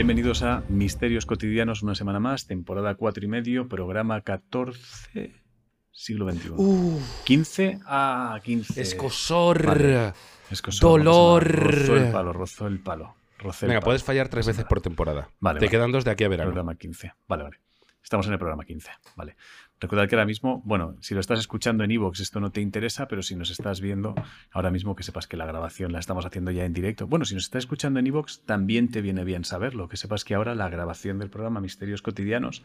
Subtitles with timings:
[0.00, 5.34] Bienvenidos a Misterios Cotidianos, una semana más, temporada 4 y medio, programa 14,
[5.92, 6.52] siglo XXI.
[7.24, 8.80] 15 a 15.
[8.80, 9.66] Escosor.
[9.66, 10.14] Vale.
[10.50, 11.46] Escosor, Dolor.
[11.46, 13.14] Rozó el palo, rozó el palo.
[13.40, 13.88] rozó el Venga, palo.
[13.88, 15.28] puedes fallar tres veces por temporada.
[15.38, 15.70] Vale, Te vale.
[15.70, 16.48] quedan dos de aquí a verano.
[16.48, 17.12] Programa 15.
[17.28, 17.60] Vale, vale.
[18.02, 18.90] Estamos en el programa 15.
[19.16, 19.36] Vale.
[19.80, 23.08] Recordad que ahora mismo, bueno, si lo estás escuchando en Evox, esto no te interesa,
[23.08, 24.14] pero si nos estás viendo
[24.52, 27.06] ahora mismo, que sepas que la grabación la estamos haciendo ya en directo.
[27.06, 29.88] Bueno, si nos estás escuchando en Evox, también te viene bien saberlo.
[29.88, 32.62] Que sepas que ahora la grabación del programa Misterios Cotidianos,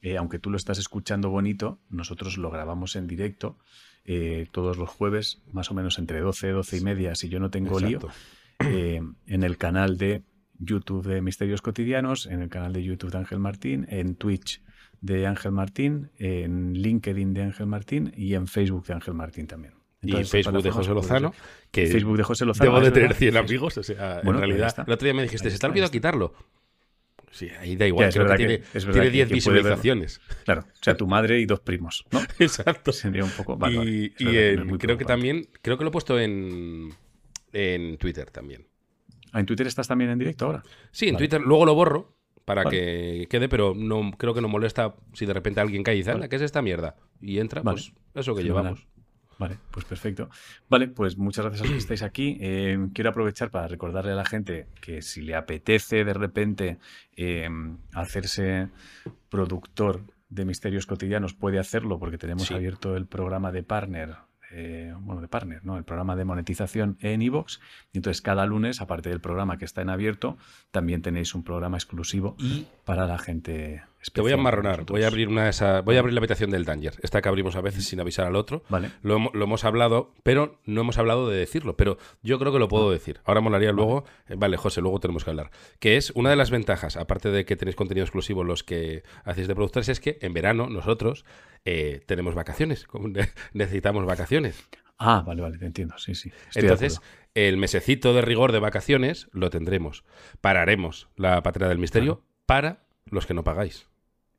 [0.00, 3.58] eh, aunque tú lo estás escuchando bonito, nosotros lo grabamos en directo
[4.06, 7.50] eh, todos los jueves, más o menos entre 12 12 y media, si yo no
[7.50, 8.00] tengo lío
[8.60, 10.22] eh, en el canal de
[10.58, 14.62] YouTube de Misterios Cotidianos, en el canal de YouTube de Ángel Martín, en Twitch
[15.00, 19.74] de Ángel Martín, en LinkedIn de Ángel Martín y en Facebook de Ángel Martín también.
[20.02, 21.34] Y Facebook de José Lozano,
[21.72, 22.70] que Facebook de José Lozano.
[22.70, 23.18] debo de tener verdad.
[23.18, 23.78] 100 Sí, amigos.
[23.78, 25.90] O sea, Bueno, en realidad, el otro día me dijiste, ¿se está, está.
[25.90, 26.34] quitarlo?
[27.30, 29.76] Sí, ahí da igual, creo que tiene, que- tiene que 10 quien puede verlo.
[29.76, 30.20] visualizaciones.
[30.44, 32.20] Claro, o sea, tu madre y dos primos, ¿no?
[32.38, 32.90] Exacto.
[32.92, 33.56] Sería un poco...
[33.56, 36.90] vale, vale, y en- creo que también, creo que lo he puesto en,
[37.52, 38.66] en Twitter también.
[39.32, 40.62] Ah, ¿En Twitter estás también en directo ahora?
[40.90, 41.28] Sí, en Vale.
[41.28, 42.16] Twitter luego lo borro
[42.48, 42.76] para Vale.
[42.76, 46.10] que quede, pero no creo que no molesta si de repente alguien cae y dice,
[46.10, 46.16] Vale.
[46.24, 46.96] "Anda, ¿qué es esta mierda?
[47.20, 47.76] Y entra, Vale.
[47.76, 48.74] pues eso que Fenomenal.
[48.74, 48.86] llevamos.
[49.38, 50.28] Vale, pues perfecto.
[50.68, 52.36] Vale, pues muchas gracias a los que estáis aquí.
[52.40, 56.78] Eh, quiero aprovechar para recordarle a la gente que si le apetece de repente
[57.16, 57.48] eh,
[57.92, 58.68] hacerse
[59.28, 62.54] productor de misterios cotidianos, puede hacerlo porque tenemos Sí.
[62.54, 64.16] abierto el programa de partner.
[64.50, 65.76] Eh, bueno, de partner, ¿no?
[65.76, 67.58] El programa de monetización en iVoox.
[67.92, 70.38] Y entonces cada lunes, aparte del programa que está en abierto,
[70.70, 73.82] también tenéis un programa exclusivo Y para la gente.
[74.12, 76.50] Te voy a amarronar, voy a abrir una de esas, voy a abrir la habitación
[76.50, 78.62] del Danger, esta que abrimos a veces sin avisar al otro.
[78.68, 78.90] Vale.
[79.02, 81.76] Lo, hemo- lo hemos hablado, pero no hemos hablado de decirlo.
[81.76, 82.68] Pero yo creo que lo Ah.
[82.68, 83.20] puedo decir.
[83.24, 84.04] Ahora molaría luego.
[84.28, 85.50] eh, Vale, José, luego tenemos que hablar.
[85.80, 89.48] Que es una de las ventajas, aparte de que tenéis contenido exclusivo los que hacéis
[89.48, 91.24] de productores, es que en verano nosotros
[91.64, 92.86] eh, tenemos vacaciones.
[93.52, 94.62] Necesitamos vacaciones.
[94.98, 95.96] Ah, vale, vale, te entiendo.
[95.98, 96.30] Sí, sí.
[96.48, 97.00] estoy Entonces,
[97.34, 100.04] el mesecito de rigor de vacaciones lo tendremos.
[100.40, 103.87] Pararemos la patria del misterio para los que no pagáis.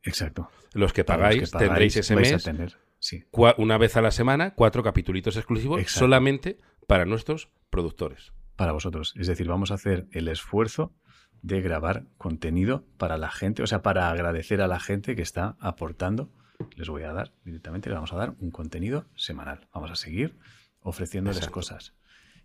[0.04, 0.50] Exacto.
[0.74, 3.24] Los que los pagáis, que pagáis, tendréis ese a mes tener, sí.
[3.32, 6.00] cua- una vez a la semana, cuatro capitulitos exclusivos Exacto.
[6.00, 8.32] solamente para nuestros productores.
[8.56, 9.14] para vosotros.
[9.18, 10.94] Es decir, vamos a hacer el esfuerzo
[11.42, 15.56] de grabar contenido para la gente, o sea, para agradecer a la gente que está
[15.62, 16.30] aportando.
[16.76, 19.70] Les voy a dar directamente, le vamos a dar un contenido semanal.
[19.74, 20.38] Vamos a seguir
[20.82, 21.54] ofreciéndoles Exacto.
[21.54, 21.94] cosas.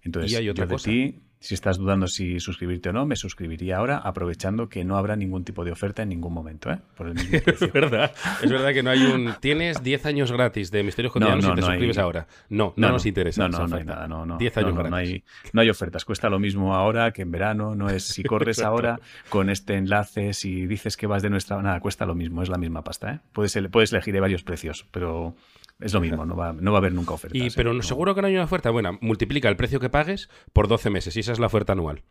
[0.02, 0.84] Entonces, Y hay otra yo de cosa.
[0.88, 5.14] ti, si estás dudando si suscribirte o no, me suscribiría ahora, aprovechando que no habrá
[5.14, 6.78] ningún tipo de oferta en ningún momento, ¿eh?
[6.96, 7.66] Por el mismo precio.
[7.66, 8.12] Es verdad.
[8.42, 9.34] Es verdad que no hay un.
[9.40, 12.26] Tienes 10 años gratis de Misterios Cotidianos no, y te no hay- suscribes ahora.
[12.48, 13.42] No, no, nos interesa.
[13.42, 13.94] No, no, no hay oferta.
[13.94, 14.08] nada.
[14.08, 14.94] No, no, 10 no, años gratis.
[14.94, 16.04] hay, no hay ofertas.
[16.06, 17.74] Cuesta lo mismo ahora que en verano.
[17.74, 21.60] No es si corres ahora con este enlace, si dices que vas de nuestra.
[21.60, 22.42] Nada, cuesta lo mismo.
[22.42, 23.12] Es la misma pasta.
[23.12, 23.20] ¿eh?
[23.32, 25.34] Puedes, puedes elegir de varios precios, pero
[25.80, 26.24] es lo mismo.
[26.24, 27.40] No va, no va a haber nunca ofertas.
[27.40, 27.52] Y, ¿eh?
[27.54, 27.82] pero No.
[27.82, 28.92] seguro que no hay una oferta buena.
[29.00, 32.02] Multiplica el precio que pagues por 12 meses y esa es la oferta anual.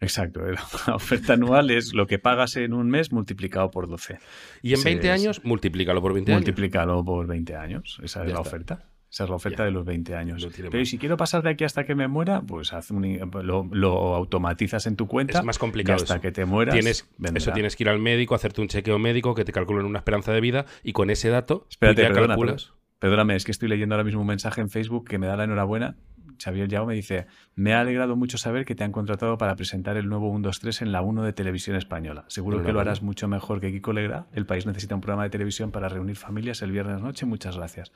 [0.00, 0.46] Exacto.
[0.46, 0.54] ¿eh?
[0.86, 4.18] La oferta anual es lo que pagas en un mes multiplicado por 12.
[4.62, 6.42] Y en Sí, 20 es- años, multiplícalo por 20 años.
[6.42, 7.98] Multiplícalo por 20 años.
[8.02, 8.40] Esa es Ya la está.
[8.40, 8.84] oferta.
[9.10, 9.64] Esa es la oferta Ya.
[9.66, 10.46] de los 20 años.
[10.54, 10.88] Pero ¿y más.
[10.90, 14.86] si quiero pasar de aquí hasta que me muera, pues haz un- lo, lo automatizas
[14.86, 15.38] en tu cuenta.
[15.38, 16.20] Es más complicado Y hasta eso.
[16.20, 16.74] que te mueras.
[16.74, 17.38] Tienes, vendrá.
[17.38, 20.32] eso tienes que ir al médico, hacerte un chequeo médico que te calculen una esperanza
[20.32, 22.72] de vida y con ese dato tú Espérate, ya perdona, calculas.
[22.98, 25.44] Perdóname, es que estoy leyendo ahora mismo un mensaje en Facebook que me da la
[25.44, 25.96] enhorabuena.
[26.42, 29.96] Xavier Yao me dice, me ha alegrado mucho saber que te han contratado para presentar
[29.96, 32.24] el nuevo 1-2-3 en la 1 de Televisión Española.
[32.28, 34.26] Seguro que lo harás mucho mejor que Kiko Legra.
[34.32, 37.24] El país necesita un programa de televisión para reunir familias el viernes noche.
[37.26, 37.92] Muchas gracias.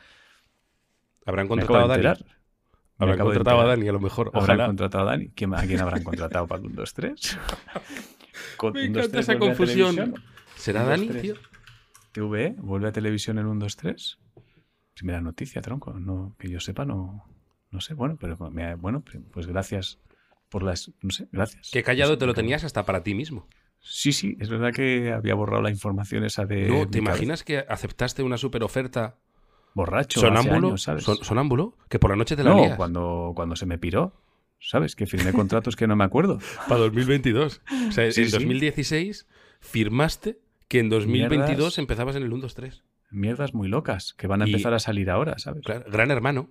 [1.26, 2.18] Habrán contratado a Dani.
[2.98, 3.64] Habrán contratado a.
[3.66, 4.28] Dani, a lo mejor.
[4.28, 4.66] ¿Habrán Ojalá.
[4.66, 5.28] contratado a Dani?
[5.34, 7.38] ¿Quién- ¿A quién habrán contratado para el 1-2-3?
[8.56, 10.14] Con Me 1, 2, encanta 3 esa confusión.
[10.56, 11.34] ¿Será Dani, tío?
[12.12, 14.18] TVE vuelve a televisión en 1, 2, 3.
[15.00, 15.94] Primera noticia, tronco.
[15.94, 17.24] No, que yo sepa, no,
[17.70, 17.94] no sé.
[17.94, 19.02] Bueno, pero me- bueno,
[19.32, 19.98] pues gracias
[20.50, 20.92] por las.
[21.00, 21.70] No sé, gracias.
[21.72, 23.48] Qué callado No sé, te lo tenías hasta para ti mismo.
[23.80, 26.68] Sí, sí, es verdad que había borrado la información esa de.
[26.68, 29.16] no, ¿te imaginas que aceptaste una super oferta.
[29.72, 30.20] Borracho.
[30.20, 30.66] sonámbulo?
[30.68, 31.02] años, ¿sabes?
[31.04, 31.78] son- ¿Sonámbulo?
[31.88, 32.76] Que por la noche te la no, lías.
[32.76, 34.12] cuando, cuando se me piró.
[34.62, 34.94] ¿Sabes?
[34.94, 36.38] Que firmé contratos que no me acuerdo.
[36.68, 37.62] Para 2022.
[37.88, 38.32] O sea, Sí, en sí.
[38.32, 39.26] 2016
[39.60, 40.38] firmaste
[40.68, 41.78] que en 2022 Mierdas.
[41.78, 42.82] empezabas en el 1, 2, 3.
[43.10, 45.64] Mierdas muy locas que van a Y- empezar a salir ahora, ¿sabes?
[45.64, 46.50] Claro, Gran Hermano.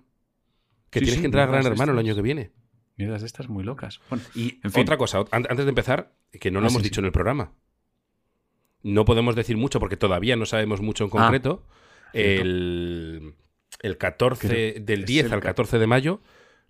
[0.90, 2.52] Que Sí, tienes sí, que entrar a Gran Hermano el año que viene.
[2.96, 4.00] Mierdas de estas muy locas.
[4.10, 4.82] Bueno, Y En fin.
[4.82, 7.12] otra cosa, an- antes de empezar, que no lo Ah, hemos sí, dicho en el
[7.12, 7.52] programa.
[8.82, 11.66] No podemos decir mucho porque todavía no sabemos mucho en Ah, concreto.
[12.12, 13.34] el,
[13.82, 16.20] el 14, Creo- del es 10 el al ca- 14 de mayo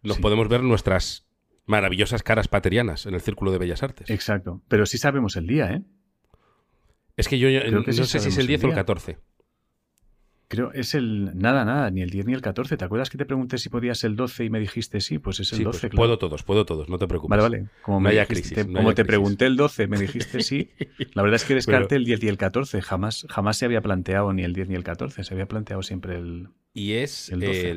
[0.03, 1.27] nos podemos ver nuestras
[1.67, 4.11] maravillosas caras paterianas en el Círculo de Bellas Artes.
[4.11, 4.61] Exacto.
[4.69, 5.83] Pero sí sabemos el día, ¿eh?
[7.17, 8.77] Es que yo yo no sé si es el el 10 o el día.
[8.77, 9.19] 14.
[10.53, 11.31] Creo, es el.
[11.39, 12.77] Nada, nada, ni el 10 ni el 14.
[12.77, 15.21] ¿Te acuerdas que te pregunté si podías el 12 y me dijiste sí?
[15.21, 15.97] Pues es el Sí, 12, pues claro.
[15.97, 17.31] puedo todos, puedo todos, no te preocupes.
[17.31, 17.69] Vale, vale.
[17.83, 19.07] Como, No me haya dijiste- crisis, te- no como haya te crisis.
[19.07, 20.71] pregunté el 12, me dijiste sí.
[21.15, 22.83] La verdad es que descarté el 10 y el 14.
[22.83, 25.23] Jamás, jamás se había planteado ni el 10 ni el 14.
[25.23, 26.49] Se había planteado siempre el.
[26.75, 27.71] Y es El el, 12.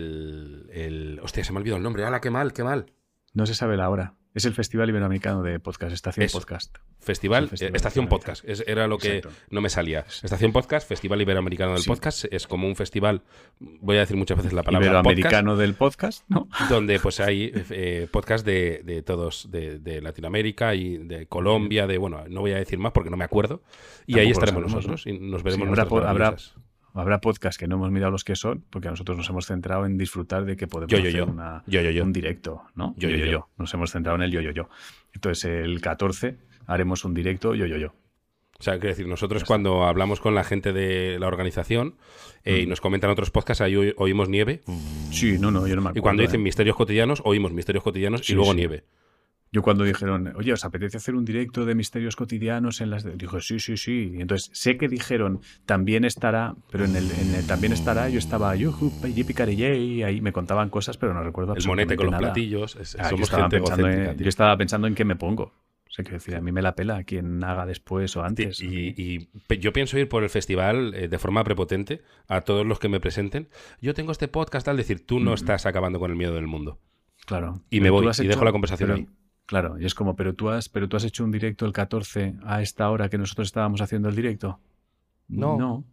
[0.85, 2.03] el, Hostia, se me ha olvidado el nombre.
[2.05, 2.87] ¡Hala, qué mal, qué mal!
[3.35, 4.15] No se sabe la hora.
[4.33, 6.39] Es el Festival Iberoamericano de Podcast, Estación Eso.
[6.39, 6.75] Podcast.
[6.99, 8.07] Festival, Es el festival Estación.
[8.07, 8.43] Podcast.
[8.49, 9.37] Es- era lo que Exacto.
[9.51, 9.99] no me salía.
[10.23, 11.87] Estación Podcast, Festival Iberoamericano del Sí.
[11.89, 12.25] Podcast.
[12.31, 13.21] Es como un festival,
[13.59, 16.47] voy a decir muchas veces la palabra podcast, Iberoamericano del podcast, ¿no?
[16.67, 21.99] donde pues hay eh, podcast de, de todos, de, de Latinoamérica y de Colombia, de,
[21.99, 23.61] bueno, no voy a decir más porque no me acuerdo.
[24.07, 26.35] Y ahí Tampoco estaremos sabemos, nosotros y nos veremos Sí, habrá habrá-.
[26.93, 29.97] Habrá podcasts que no hemos mirado los que son, porque nosotros nos hemos centrado en
[29.97, 31.25] disfrutar de que podemos Yo, yo, hacer yo.
[31.25, 32.93] una- un directo, ¿no?
[32.97, 33.49] Yo, yo, yo.
[33.57, 34.69] Nos hemos centrado en el yo, yo, yo.
[35.13, 36.37] Entonces, el 14
[36.67, 37.93] haremos un directo yo, yo, yo.
[38.59, 41.95] O sea, quiero decir, nosotros cuando hablamos con la gente de la organización
[42.45, 42.69] eh, y Mm.
[42.69, 44.61] nos comentan otros podcasts, ahí oí- oímos nieve.
[45.11, 45.99] Sí, no, no, yo no me acuerdo.
[45.99, 46.27] Y cuando ¿eh?
[46.27, 48.57] dicen misterios cotidianos, oímos misterios cotidianos Sí, y luego sí.
[48.57, 48.83] nieve.
[49.53, 53.03] Yo cuando dijeron, oye, ¿os apetece hacer un directo de misterios cotidianos en las...
[53.03, 54.11] de-?" Dije, sí, sí, sí.
[54.17, 58.17] Y entonces sé que dijeron, también estará, pero en el, en el también estará, yo
[58.19, 58.55] estaba,
[59.35, 62.75] cari, yay", ahí me contaban cosas, pero no recuerdo El monete con los platillos.
[62.75, 65.43] es- Ah, yo, somos estaba gente pensando en, yo estaba pensando en qué me pongo.
[65.87, 68.59] O sea, que decir, a mí me la pela quien haga después o antes.
[68.61, 69.29] Y, y
[69.59, 72.99] yo pienso ir por el festival eh, de forma prepotente a todos los que me
[72.99, 73.47] presenten.
[73.79, 75.35] Yo tengo este podcast, al decir, tú no Mm.
[75.35, 76.79] estás acabando con el miedo del mundo.
[77.27, 77.61] Claro.
[77.69, 79.07] Y me voy, y dejo la conversación pero- ahí.
[79.45, 82.35] Claro, y es como, pero tú has, pero tú has hecho un directo el 14
[82.43, 84.59] a esta hora que nosotros estábamos haciendo el directo.
[85.27, 85.57] No.
[85.57, 85.83] No.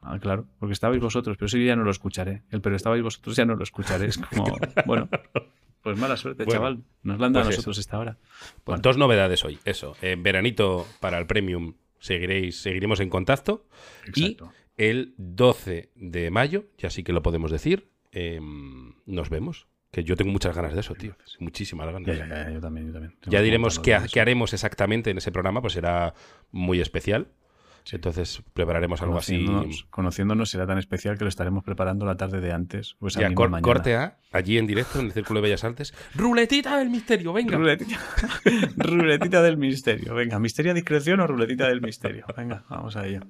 [0.00, 2.42] Ah, claro, porque estabais vosotros, pero eso yo ya no lo escucharé.
[2.50, 4.06] El pero estabais vosotros ya no lo escucharé.
[4.06, 4.56] Es como,
[4.86, 5.08] bueno,
[5.82, 6.84] pues mala suerte, Bueno, chaval.
[7.02, 8.16] Nos la han dado pues a nosotros esta hora.
[8.20, 8.82] Pues Bueno.
[8.82, 9.58] Dos novedades hoy.
[9.64, 13.66] Eso, en veranito para el Premium seguiréis, seguiremos en contacto.
[14.06, 14.52] Exacto.
[14.76, 19.66] Y el 12 de mayo, ya sí que lo podemos decir, em, nos vemos.
[19.90, 21.16] Que yo tengo muchas ganas de eso, tío.
[21.40, 22.06] Muchísimas ganas.
[22.06, 23.14] Ya, ya, ya, yo también, yo también.
[23.24, 26.12] Ya que diremos qué, haremos exactamente en ese programa, pues será
[26.50, 27.28] muy especial.
[27.84, 27.96] Sí.
[27.96, 29.46] Entonces prepararemos algo así.
[29.88, 32.96] Conociéndonos, será tan especial que lo estaremos preparando la tarde de antes.
[32.98, 35.94] Pues Ya, cor- corte A, allí en directo en el Círculo de Bellas Artes.
[36.14, 37.32] ¡Ruletita del misterio!
[37.32, 37.56] ¡Venga!
[37.56, 37.98] Ruletita,
[38.76, 40.14] ruletita del misterio.
[40.14, 42.26] Venga, misterio a discreción o ruletita del misterio.
[42.36, 43.20] Venga, vamos a ello.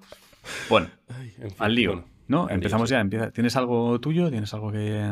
[0.69, 1.93] Bueno, Ay, en fin, al lío.
[1.93, 2.47] bueno, ¿No?
[2.47, 2.95] lío, Empezamos sí.
[2.97, 3.01] ya.
[3.01, 3.31] Empieza.
[3.31, 4.29] ¿Tienes algo tuyo?
[4.29, 5.09] ¿Tienes algo que.?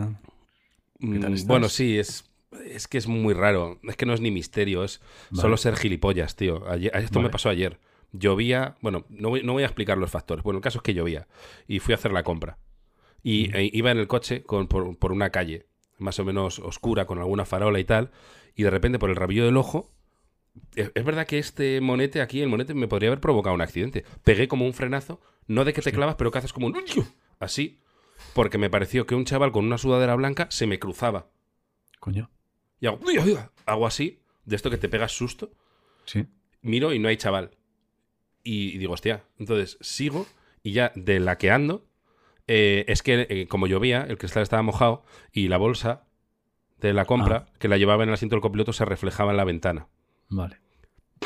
[1.00, 1.46] ¿Qué tal Mm, estás?
[1.48, 2.30] Bueno, sí, es,
[2.64, 3.78] es que es muy raro.
[3.82, 5.00] Es que no es ni misterio, es
[5.30, 5.40] Vale.
[5.42, 6.68] solo ser gilipollas, tío.
[6.68, 7.78] Ayer- esto me pasó ayer.
[8.12, 10.42] Llovía, bueno, no voy, no voy a explicar los factores.
[10.42, 11.26] Bueno, el caso es que llovía
[11.68, 12.58] y fui a hacer la compra.
[13.22, 15.66] Y e iba en el coche con, por, por una calle
[15.98, 18.10] más o menos oscura, con alguna farola y tal,
[18.54, 19.90] y de repente por el rabillo del ojo,
[20.74, 24.04] es, es verdad que este monete aquí, el monete, me podría haber provocado un accidente.
[24.22, 26.76] Pegué como un frenazo, no de que te clavas, pero que haces como un...
[27.40, 27.80] Así,
[28.36, 31.26] porque me pareció que un chaval con una sudadera blanca se me cruzaba.
[31.98, 32.30] Coño.
[32.80, 33.00] Y hago,
[33.64, 35.50] hago así, de esto que te pegas susto,
[36.04, 36.26] Sí.
[36.60, 37.50] miro y no hay chaval.
[38.44, 40.26] Y, y digo, hostia, entonces sigo
[40.62, 41.86] y ya de la que ando,
[42.46, 46.04] eh, es que eh, como llovía, el cristal estaba mojado y la bolsa
[46.78, 49.44] de la compra, que la llevaba en el asiento del copiloto, se reflejaba en la
[49.44, 49.88] ventana.
[50.28, 50.60] Vale.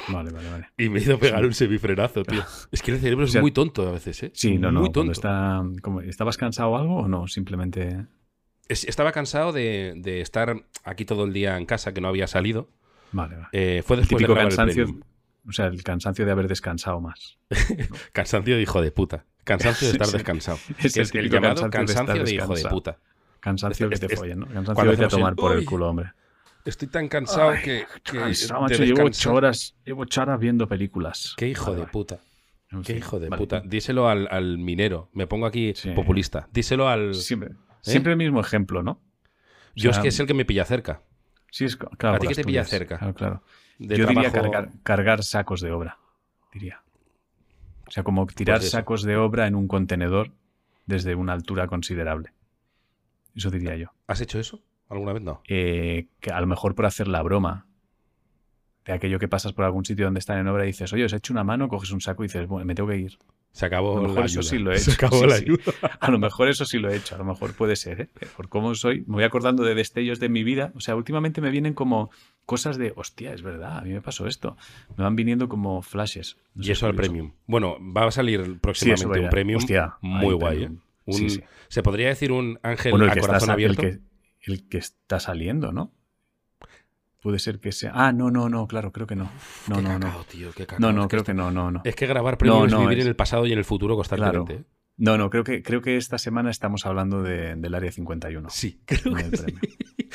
[0.09, 0.69] Vale, vale, vale.
[0.79, 2.43] Y me hizo pegar un semifrenazo, tío.
[2.73, 4.31] Es que el cerebro es O sea, muy tonto a veces, ¿eh?
[4.35, 4.81] Sí, no, no.
[4.81, 5.13] Muy tonto.
[5.13, 7.27] está, como- ¿Estabas cansado o algo o no?
[7.27, 8.07] Simplemente.
[8.69, 10.55] Es- Estaba cansado de, de estar
[10.85, 12.69] aquí todo el día en casa, que no había salido.
[13.13, 13.49] Vale, vale.
[13.53, 14.85] Eh, fue después de Típico el cansancio.
[14.85, 15.03] Premium.
[15.49, 17.39] O sea, el cansancio de haber descansado más.
[18.13, 19.25] Cansancio de hijo de puta.
[19.45, 20.59] Cansancio de estar descansado.
[20.79, 22.99] Es Que el es el llamado cansancio de cansancio de hijo de puta.
[23.41, 24.47] Cansancio que te follen, ¿no?
[24.47, 26.13] Cansancio de tomar el, por el culo, hombre.
[26.65, 30.39] Estoy tan cansado Ay, que, que Cansado, de macho, llevo ocho horas, llevo ocho horas
[30.39, 31.35] viendo películas.
[31.37, 32.19] Qué hijo Vale, de puta.
[32.71, 33.39] En Qué fin, hijo de vale.
[33.41, 33.63] puta.
[33.65, 35.09] Díselo al, al minero.
[35.13, 35.91] Me pongo aquí Sí.
[35.93, 36.49] populista.
[36.53, 37.15] Díselo al.
[37.15, 37.51] Siempre,
[37.81, 39.01] siempre el mismo ejemplo, ¿no?
[39.75, 41.03] Yo o sea, es que es el que me pilla cerca.
[41.51, 42.99] Sí, es, claro, ¿A ti qué te pilla cerca?
[42.99, 43.43] Claro, claro.
[43.79, 45.99] De Yo diría cargar, cargar sacos de obra,
[46.53, 46.83] diría.
[47.87, 50.31] O sea, como tirar Pues sacos de obra en un contenedor
[50.87, 52.33] desde una altura considerable.
[53.35, 53.89] Eso diría yo.
[54.07, 54.63] ¿Has hecho eso?
[54.91, 55.41] ¿Alguna vez no?
[55.49, 57.67] Eh, que a lo mejor por hacer la broma
[58.85, 61.13] de aquello que pasas por algún sitio donde están en obra y dices, oye, os
[61.13, 63.19] he hecho una mano, coges un saco y dices, bueno, me tengo que ir.
[63.53, 64.43] Se acabó A lo la eso ayuda.
[64.43, 65.43] sí lo he Se hecho, acabó sí, la sí.
[65.45, 65.63] ayuda.
[66.01, 68.09] A lo mejor eso sí lo he hecho, a lo mejor puede ser, ¿eh?
[68.37, 70.73] Por cómo soy, me voy acordando de destellos de mi vida.
[70.77, 72.11] O sea, últimamente me vienen como
[72.47, 74.57] cosas de, hostia, es verdad, a mí me pasó esto.
[74.97, 76.37] Me van viniendo como flashes.
[76.55, 77.33] No Y eso al premium.
[77.47, 80.59] Bueno, va a salir próximamente un premium Hostia, muy guay.
[80.59, 80.81] premium.
[80.81, 80.81] ¿eh?
[81.07, 81.43] Un-.
[81.69, 83.83] Se podría decir un ángel Bueno, a está, corazón sa- el, abierto.
[83.83, 83.99] que,
[84.43, 85.93] el que está saliendo, ¿no?
[87.23, 87.93] Puede ser que sea.
[87.95, 89.31] Ah, no, no, no, claro, creo que no.
[89.69, 90.25] No, qué no, cacao, no.
[90.25, 90.79] tío, qué cacao.
[90.81, 91.83] No, no, creo que no, no, no.
[91.85, 94.55] Es que grabar premium no, vivir es- en el pasado y en el futuro constantemente.
[94.55, 94.61] Claro.
[94.67, 94.75] ¿eh?
[94.97, 98.49] No, no, creo que, creo que esta semana estamos hablando de- del área 51.
[98.51, 99.45] Sí, creo que sí.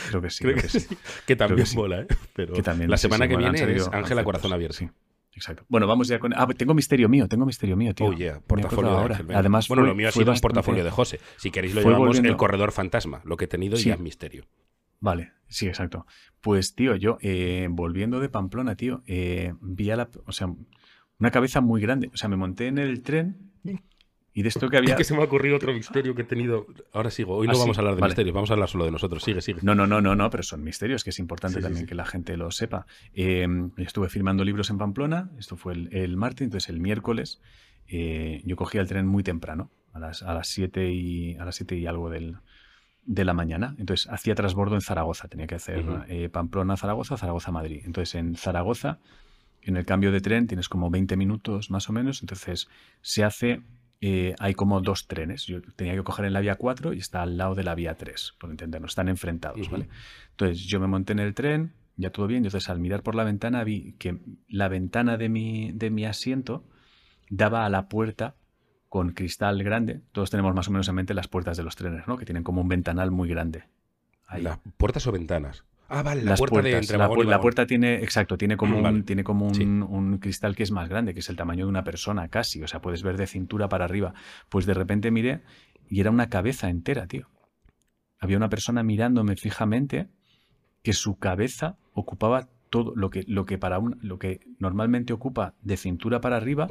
[0.09, 0.97] Creo que sí, Creo creo que que sí.
[1.27, 2.07] Que también mola, ¿eh?
[2.33, 4.75] Pero Que también, la semana sí, que viene es Ángela Corazón Abierto.
[4.77, 4.89] Sí,
[5.35, 5.63] exacto.
[5.69, 6.33] Bueno, vamos ya con.
[6.35, 8.07] Ah, tengo misterio mío, tengo misterio mío, tío.
[8.07, 9.17] Oh, yeah, portafolio de ahora.
[9.17, 9.35] Ángel.
[9.35, 11.19] Además, bueno, fue- lo mío ha sido un portafolio de José.
[11.37, 13.21] Si queréis lo llamamos volviendo- el corredor fantasma.
[13.25, 13.89] Lo que he tenido Sí.
[13.89, 14.45] ya es misterio.
[14.99, 16.05] Vale, sí, exacto.
[16.41, 20.09] Pues, tío, yo, eh, volviendo de Pamplona, tío, eh, vi a la.
[20.25, 20.47] O sea,
[21.19, 22.09] una cabeza muy grande.
[22.13, 23.51] O sea, me monté en el tren
[24.35, 24.91] y de esto que había.
[24.91, 26.67] Es que se me ha ocurrido otro misterio que he tenido.
[26.93, 27.35] Ahora sigo.
[27.37, 28.11] Hoy no Ah, sí, vamos a hablar de vale.
[28.11, 29.23] misterios, vamos a hablar solo de nosotros.
[29.23, 29.59] Sigue, sigue.
[29.63, 31.87] No, no, no, no, no, pero son misterios que es importante Sí, también sí.
[31.89, 32.85] que la gente lo sepa.
[33.15, 37.41] Eh, estuve firmando libros en Pamplona, esto fue el, el martes, entonces el miércoles
[37.87, 41.55] eh, yo cogía el tren muy temprano, a las, a las 7 y, a las
[41.55, 42.35] siete y algo del,
[43.05, 43.75] de la mañana.
[43.79, 47.83] Entonces hacía transbordo en Zaragoza, tenía que hacer eh, Pamplona-Zaragoza, Zaragoza-Madrid.
[47.85, 48.99] Entonces en Zaragoza,
[49.61, 52.67] en el cambio de tren, tienes como 20 minutos más o menos, entonces
[53.01, 53.61] se hace
[54.07, 55.47] eh, hay como dos trenes.
[55.47, 57.95] Yo tenía que coger en la vía 4 y está al lado de la vía
[57.95, 59.67] 3, por entendernos, están enfrentados.
[59.71, 59.87] ¿vale?
[60.29, 63.15] Entonces yo me monté en el tren, ya todo bien, y entonces al mirar por
[63.15, 66.63] la ventana vi que la ventana de mi, de mi asiento
[67.31, 68.35] daba a la puerta
[68.89, 70.01] con cristal grande.
[70.11, 72.15] Todos tenemos más o menos en mente las puertas de los trenes, ¿no?
[72.15, 73.63] Que tienen como un ventanal muy grande.
[74.27, 74.43] Ahí.
[74.43, 75.65] ¿Las puertas o ventanas?
[75.97, 78.81] Ah, vale, la Las puerta de puertas, entre la, pu- puerta tiene, exacto, tiene como,
[78.81, 78.97] Vale.
[78.97, 79.63] un, tiene como un, Sí.
[79.63, 82.67] un cristal que es más grande, que es el tamaño de una persona casi, o
[82.67, 84.13] sea, puedes ver de cintura para arriba.
[84.49, 85.41] Pues de repente miré
[85.89, 87.29] y era una cabeza entera, tío.
[88.19, 90.09] Había una persona mirándome fijamente
[90.83, 95.53] que su cabeza ocupaba todo lo que, lo que para un, lo que normalmente ocupa
[95.61, 96.67] de cintura para arriba,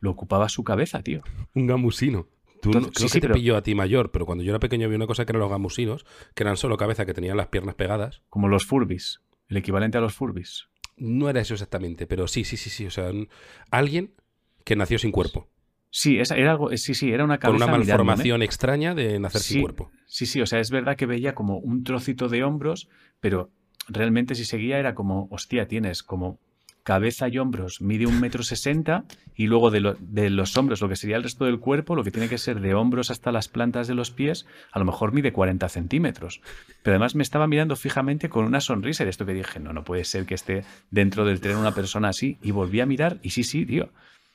[0.00, 1.20] lo ocupaba su cabeza, tío.
[1.54, 2.26] Un gamusino.
[2.62, 4.52] Tú no- Entonces, creo sí, que sí, te pilló a ti mayor, pero cuando yo
[4.52, 7.36] era pequeño había una cosa que eran los gamusinos, que eran solo cabeza que tenían
[7.36, 8.22] las piernas pegadas.
[8.30, 10.68] Como los furbis, el equivalente a los furbis.
[10.96, 12.86] No era eso exactamente, pero sí, sí, sí, sí.
[12.86, 13.10] O sea,
[13.70, 14.14] alguien
[14.64, 15.48] que nació sin cuerpo.
[15.90, 18.06] Sí, esa, era algo, sí, sí, era una Con cabeza una mirándome.
[18.08, 19.90] malformación extraña de nacer sin cuerpo.
[20.06, 22.88] Sí, sí, o sea, es verdad que veía como un trocito de hombros,
[23.20, 23.50] pero
[23.88, 26.38] realmente si seguía era como, hostia, tienes como
[26.82, 29.04] cabeza y hombros, mide un metro sesenta
[29.36, 32.02] y luego de, lo- de los hombros, lo que sería el resto del cuerpo, lo
[32.04, 35.12] que tiene que ser de hombros hasta las plantas de los pies, a lo mejor
[35.12, 36.40] mide 40 centímetros.
[36.82, 39.84] Pero además me estaba mirando fijamente con una sonrisa y esto que dije, no, no
[39.84, 42.38] puede ser que esté dentro del tren una persona así.
[42.42, 43.90] Y volví a mirar y sí, sí, tío.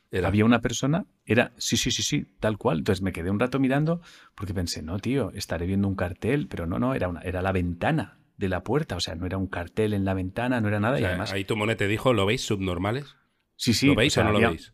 [0.10, 0.30] Era.
[0.30, 2.78] Había una persona, era, sí, sí, sí, sí, tal cual.
[2.78, 4.00] Entonces me quedé un rato mirando
[4.36, 7.52] porque pensé, no, tío, estaré viendo un cartel, pero no, no, era, una, era la
[7.52, 10.80] ventana de la puerta, o sea, no era un cartel en la ventana, no era
[10.80, 10.98] nada.
[10.98, 13.16] O y además, ahí tu monet te dijo, ¿lo veis subnormales?
[13.56, 14.74] sí, sí, ¿Lo veis o sea, o no lo veis?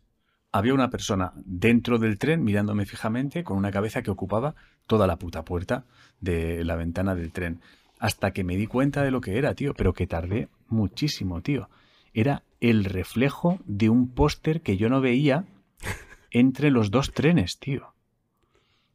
[0.52, 4.54] había una persona dentro del tren mirándome fijamente con una cabeza que ocupaba
[4.86, 5.84] toda la puta puerta
[6.20, 7.60] de la ventana del tren.
[7.98, 11.68] Hasta que me di cuenta de lo que era, tío, pero que tardé muchísimo, tío.
[12.12, 15.46] Era el reflejo de un póster que yo no veía
[16.30, 17.94] entre los dos trenes, tío.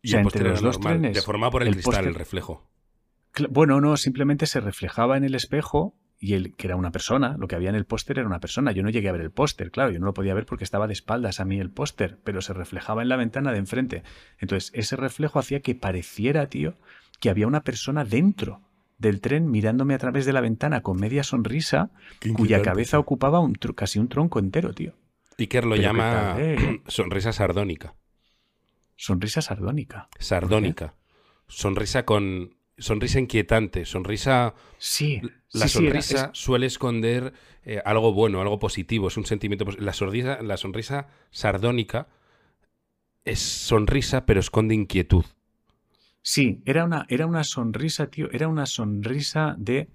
[0.02, 2.08] Y o sea, el entre los dos normal, trenes, Deformado por el, el cristal, póster-
[2.08, 2.70] el reflejo.
[3.50, 7.48] Bueno, no, simplemente se reflejaba en el espejo y el que era una persona, lo
[7.48, 8.72] que había en el póster era una persona.
[8.72, 10.88] Yo no llegué a ver el póster, claro, yo no lo podía ver porque estaba
[10.88, 14.04] de espaldas a mí el póster, pero se reflejaba en la ventana de enfrente.
[14.40, 16.76] Entonces, ese reflejo hacía que pareciera, tío,
[17.22, 18.62] que había una persona dentro
[18.98, 21.92] del tren mirándome a través de la ventana con media sonrisa,
[22.36, 24.94] cuya cabeza ocupaba un casi un tronco entero, tío.
[25.38, 26.82] Iker lo Pero llama tardé.
[26.88, 27.96] sonrisa sardónica.
[28.98, 30.10] Sonrisa sardónica.
[30.20, 30.96] Sardónica.
[31.48, 32.59] Sonrisa con.
[32.80, 33.86] Sonrisa inquietante.
[33.86, 34.54] Sonrisa.
[34.78, 35.22] Sí.
[35.52, 37.34] La sí, sí, era- sonrisa es- suele esconder
[37.64, 39.08] eh, algo bueno, algo positivo.
[39.10, 39.66] Es un sentimiento.
[39.78, 42.08] La sonrisa, la sonrisa sardónica
[43.26, 45.26] es sonrisa, pero esconde inquietud.
[46.22, 48.30] Sí, era una, era una sonrisa, tío.
[48.32, 49.90] Era una sonrisa de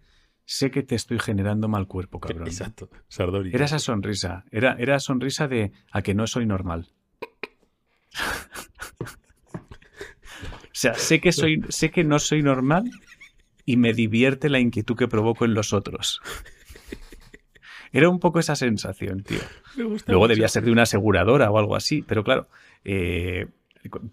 [0.47, 2.47] sé que te estoy generando mal cuerpo, cabrón.
[2.47, 2.91] Exacto.
[3.09, 3.57] Sardónica.
[3.57, 4.45] Era esa sonrisa.
[4.51, 6.89] Era, era sonrisa de a que no soy normal.
[10.75, 12.91] o sea, sé que soy, sé que no soy normal
[13.65, 16.21] y me divierte la inquietud que provoco en los otros.
[17.93, 19.39] Era un poco esa sensación, tío.
[19.77, 20.35] Me gusta Luego mucho.
[20.35, 22.49] debía ser de una aseguradora o algo así, pero claro,
[22.85, 23.47] eh,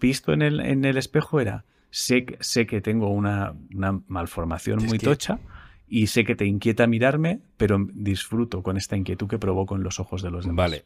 [0.00, 4.78] visto en el, en el espejo era, sé, que- sé que tengo una, una malformación
[4.80, 5.40] Es muy que- tocha
[5.88, 9.98] y sé que te inquieta mirarme, pero disfruto con esta inquietud que provoco en los
[9.98, 10.56] ojos de los demás.
[10.70, 10.84] Vale.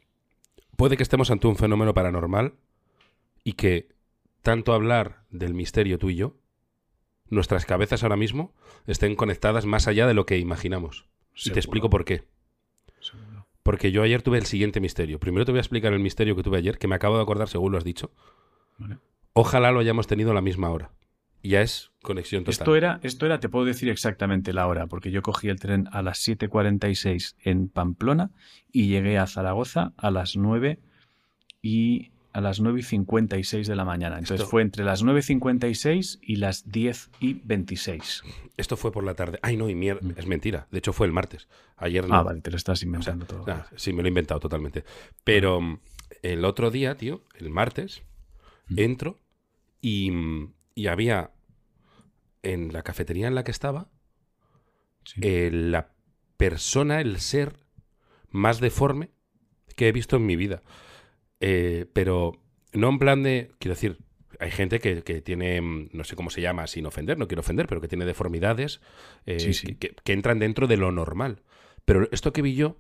[0.76, 2.54] Puede que estemos ante un fenómeno paranormal
[3.44, 3.88] y que
[4.46, 6.36] tanto hablar del misterio tú y yo,
[7.28, 8.54] nuestras cabezas ahora mismo
[8.86, 11.08] estén conectadas más allá de lo que imaginamos.
[11.34, 12.28] Y Seguro, te explico por qué.
[13.00, 13.48] seguro.
[13.64, 15.18] Porque yo ayer tuve el siguiente misterio.
[15.18, 17.48] Primero te voy a explicar el misterio que tuve ayer, que me acabo de acordar
[17.48, 18.12] según lo has dicho.
[18.78, 18.98] Vale.
[19.32, 20.92] Ojalá lo hayamos tenido a la misma hora.
[21.42, 22.52] ya es conexión total.
[22.52, 25.88] Esto era, esto era, te puedo decir exactamente la hora, porque yo cogí el tren
[25.90, 28.30] a las 7.46 en Pamplona
[28.70, 30.78] y llegué a Zaragoza a las 9
[31.62, 34.16] y a las 9 y 56 de la mañana.
[34.18, 38.22] Entonces Esto- fue entre las 9.56 y las 10 y 26.
[38.56, 39.38] Esto fue por la tarde.
[39.42, 40.66] Ay, no, y mier- es mentira.
[40.70, 41.48] De hecho, fue el martes.
[41.76, 42.14] Ayer no.
[42.14, 43.46] Ah, vale, te lo estás O sea, inventando todo.
[43.76, 44.84] sí, me lo he inventado totalmente.
[45.24, 45.78] Pero mm,
[46.22, 48.02] el otro día, tío, el martes,
[48.68, 48.78] Mm.
[48.80, 49.18] entro
[49.80, 51.30] y, mm, y había
[52.42, 53.88] en la cafetería en la que estaba
[55.04, 55.20] Sí.
[55.22, 55.92] eh, la
[56.36, 57.60] persona, el ser
[58.30, 59.10] más deforme
[59.74, 60.62] que he visto en mi vida.
[61.40, 62.32] Eh, pero
[62.72, 63.98] no en plan de, quiero decir,
[64.40, 67.40] hay gente que, que tiene, mm, no sé cómo se llama, sin ofender, no quiero
[67.40, 68.80] ofender, pero que tiene deformidades
[69.26, 69.74] eh, Sí, sí.
[69.76, 71.42] Que, que entran dentro de lo normal.
[71.84, 72.76] Pero esto que vi yo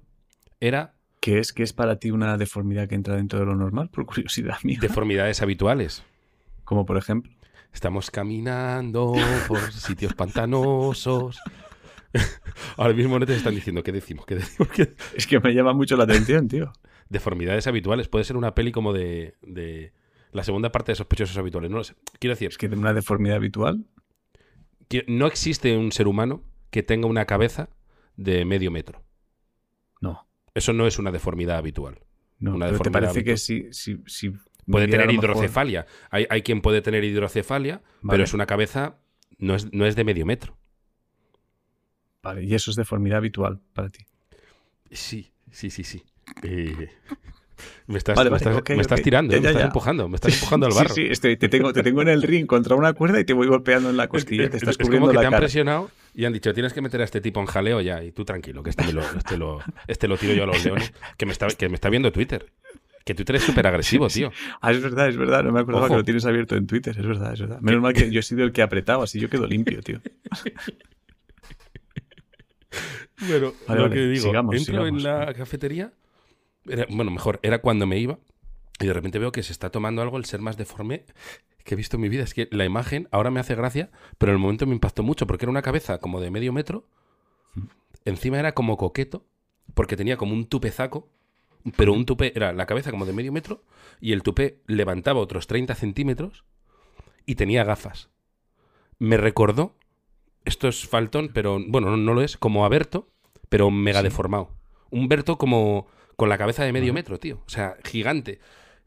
[0.60, 3.88] era ¿Qué es, ¿Qué es para ti una deformidad que entra dentro de lo normal?
[3.90, 4.78] Por curiosidad mía.
[4.80, 6.04] deformidades habituales.
[6.64, 7.32] Como por ejemplo.
[7.72, 9.12] Estamos caminando
[9.48, 11.40] por sitios pantanosos.
[12.76, 15.72] Ahora mismo no te están diciendo qué decimos, qué decimos, qué- Es que me llama
[15.72, 16.72] mucho la atención, tío.
[17.08, 18.08] Deformidades habituales.
[18.08, 19.92] Puede ser una peli como de, de
[20.32, 21.70] la segunda parte de sospechosos habituales.
[21.70, 21.94] No lo sé.
[22.18, 23.84] Quiero decir, Es que una deformidad habitual.
[24.88, 27.68] que no existe un ser humano que tenga una cabeza
[28.16, 29.02] de medio metro.
[30.00, 30.26] No.
[30.54, 32.00] Eso no es una deformidad habitual.
[32.38, 33.38] No, Una pero te parece que habitual.
[33.38, 34.32] si, si, si
[34.68, 35.86] Puede tener hidrocefalia.
[36.10, 38.14] Hay, hay quien puede tener hidrocefalia, Vale.
[38.14, 38.98] pero es una cabeza,
[39.38, 40.58] no es, no es de medio metro.
[42.22, 44.04] Vale, y eso es deformidad habitual para ti.
[44.90, 46.02] Sí, sí, sí, sí.
[46.42, 46.88] Eh,
[47.86, 49.04] me estás, Vale, me vale, estás, ok, me estás ok.
[49.04, 49.66] tirando, Ya, me estás ya.
[49.66, 50.88] empujando, me estás empujando al barro.
[50.94, 53.32] Sí, sí, estoy- te, tengo, te tengo en el ring contra una cuerda y te
[53.32, 54.50] voy golpeando en la Es, costilla.
[54.50, 55.40] Te estás es como cubriendo que la te han cara.
[55.40, 58.02] presionado y han dicho, tienes que meter a este tipo en jaleo ya.
[58.04, 60.92] Y tú tranquilo, que este, lo, este, lo, este lo tiro yo a los leones.
[61.16, 62.46] Que me está, que me está viendo Twitter.
[63.04, 64.32] Que Twitter es súper agresivo, tío.
[64.60, 65.44] Ah, es verdad, es verdad.
[65.44, 65.94] No me acordaba Ojo.
[65.94, 66.98] que lo tienes abierto en Twitter.
[66.98, 67.60] Es verdad, es verdad.
[67.60, 70.00] Menos mal que yo he sido el que ha apretado, así yo quedo limpio, tío.
[73.28, 75.90] Bueno, Vale, lo que digo, sigamos, entro en la cafetería.
[76.68, 78.18] Era- bueno, mejor, era cuando me iba.
[78.80, 81.04] Y de repente veo que se está tomando algo el ser más deforme
[81.64, 82.22] que he visto en mi vida.
[82.24, 85.26] Es que la imagen ahora me hace gracia, pero en el momento me impactó mucho
[85.26, 86.86] porque era una cabeza como de medio metro.
[88.04, 89.24] Encima era como coqueto,
[89.74, 91.08] porque tenía como un tupezaco.
[91.76, 93.64] Pero un tupé era la cabeza como de medio metro
[94.00, 96.44] y el tupé levantaba otros 30 centímetros
[97.24, 98.08] y tenía gafas.
[99.00, 99.74] Me recordó,
[100.44, 103.08] esto es faltón, pero bueno, no, no lo es, como a Berto,
[103.48, 104.04] pero mega Sí.
[104.04, 104.50] deformado.
[104.90, 107.42] Un Berto como con la cabeza de medio metro, tío.
[107.46, 108.40] O sea, gigante.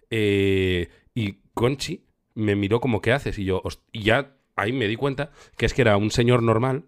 [0.10, 3.38] Eh, y Conchi me miró como, ¿qué haces?
[3.40, 3.62] Y yo,
[3.92, 6.86] y ya ahí me di cuenta que es que era un señor normal,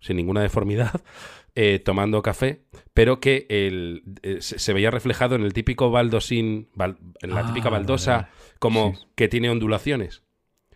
[0.00, 1.02] sin ninguna deformidad,
[1.54, 2.60] eh, tomando café,
[2.94, 7.40] pero que el, eh, se, se veía reflejado en el típico baldosín, bal- en la
[7.40, 8.28] Ah, típica vale, baldosa, vale.
[8.58, 9.06] como Sí.
[9.16, 10.22] que tiene ondulaciones.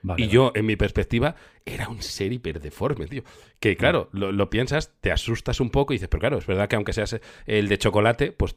[0.05, 3.23] Vale, y yo, en mi perspectiva, era un ser hiperdeforme, tío.
[3.61, 6.67] Que claro, lo, lo piensas, te asustas un poco y dices, pero claro, es verdad
[6.69, 8.57] que aunque seas el de chocolate, pues,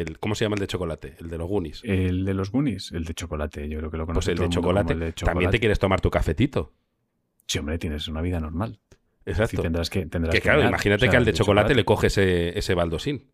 [0.00, 1.16] el, ¿cómo se llama el de chocolate?
[1.20, 1.82] El de los Goonies.
[1.84, 4.46] El de los Goonies, el de chocolate, yo creo que lo Pues conoce el todo
[4.48, 6.72] de chocolate, el de también te quieres tomar tu cafetito.
[7.46, 8.78] Sí, hombre, tienes una vida normal.
[8.90, 8.96] Sí,
[9.32, 9.62] Exacto.
[9.62, 10.70] tendrás que, tendrás que claro, ganar.
[10.72, 13.30] imagínate O sea, que al de chocolate, le coges ese, ese baldosín.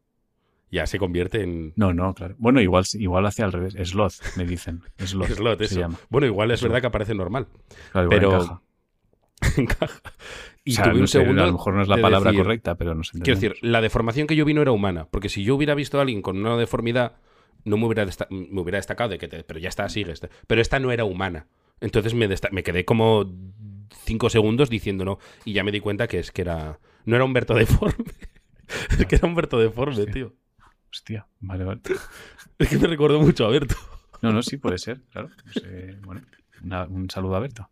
[0.70, 1.72] Ya se convierte en...
[1.77, 2.35] No, no, claro.
[2.38, 3.74] Bueno, igual, igual hace al revés.
[3.88, 4.83] Sloth, me dicen.
[4.98, 5.79] Sloth, Slot, se eso.
[5.81, 5.98] llama.
[6.09, 7.46] Bueno, igual es verdad que aparece normal.
[7.92, 8.62] Claro, igual Pero- encaja.
[9.57, 10.01] Encaja.
[10.64, 12.03] Y O sea, tuve no un sé, segundo a lo mejor no es la de
[12.03, 13.18] palabra decir- correcta, pero no sé.
[13.20, 15.99] Quiero decir, la deformación que yo vi no era humana, porque si yo hubiera visto
[15.99, 17.16] a alguien con una deformidad,
[17.64, 20.12] no me hubiera, me hubiera destacado de que, te- pero ya está, sigue.
[20.12, 20.31] este.
[20.47, 21.47] Pero esta no era humana.
[21.81, 23.31] Entonces me, me quedé como
[24.05, 27.25] cinco segundos diciendo no, y ya me di cuenta que es que era, no era
[27.25, 28.05] Humberto deforme,
[28.99, 30.12] es que era Humberto deforme, Hostia.
[30.12, 30.35] tío.
[30.90, 31.81] Hostia, vale, vale.
[32.59, 33.75] Es que me recordó mucho a Berto.
[34.23, 35.29] No, no, sí puede ser, claro.
[35.42, 36.23] Pues, eh, bueno,
[36.62, 37.68] una- un saludo a Berto.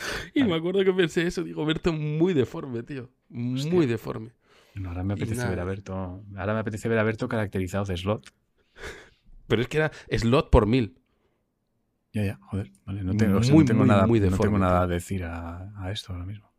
[0.34, 3.10] Y me acuerdo que pensé eso, digo, Berto muy deforme, tío.
[3.28, 3.86] Muy Hostia.
[3.86, 4.32] deforme.
[4.74, 6.22] No, ahora me apetece ver a Berto.
[6.36, 8.32] Ahora me apetece ver a Berto caracterizado de slot.
[9.46, 10.96] Pero es que era slot por mil.
[12.12, 12.70] Ya, ya, joder.
[12.86, 14.82] Vale, no tengo, o sea, Muy, no tengo muy, nada, muy no tengo deforme, nada
[14.82, 16.50] a decir a, a esto ahora mismo.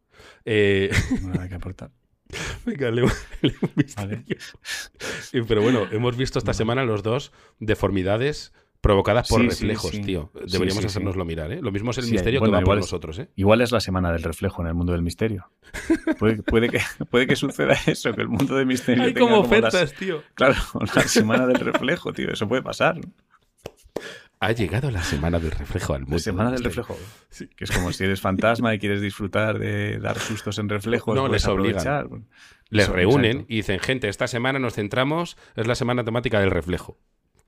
[0.46, 1.92] Eh, No tengo nada que aportar.
[2.66, 4.26] venga, leo un Vale.
[5.48, 10.02] Pero bueno, hemos visto esta semana los dos deformidades provocadas por Sí, reflejos, sí.
[10.02, 10.32] tío.
[10.52, 11.62] Deberíamos hacérnoslo mirar, ¿eh?
[11.62, 13.30] Lo mismo es el misterio bueno, que va por es- nosotros, ¿eh?
[13.36, 15.52] Igual es la semana del reflejo en el mundo del misterio.
[16.18, 16.80] Puede, puede que,
[17.12, 19.04] puede que suceda eso, que el mundo del misterio.
[19.04, 20.24] Hay tenga como ofertas, tío.
[20.34, 20.56] claro,
[20.96, 22.32] la semana del reflejo, tío.
[22.32, 23.00] Eso puede pasar.
[24.44, 26.16] Ha llegado la semana del reflejo al mundo.
[26.16, 26.98] La semana del reflejo.
[27.30, 27.48] Sí.
[27.56, 31.14] Que es como si eres fantasma y quieres disfrutar de dar sustos en reflejos.
[31.16, 31.76] No, les obligan.
[31.82, 32.08] aprovechar.
[32.08, 32.26] Bueno,
[32.72, 33.54] Les eso, reúnen exacto.
[33.54, 36.98] y dicen, gente, esta semana nos centramos, es la semana temática del reflejo.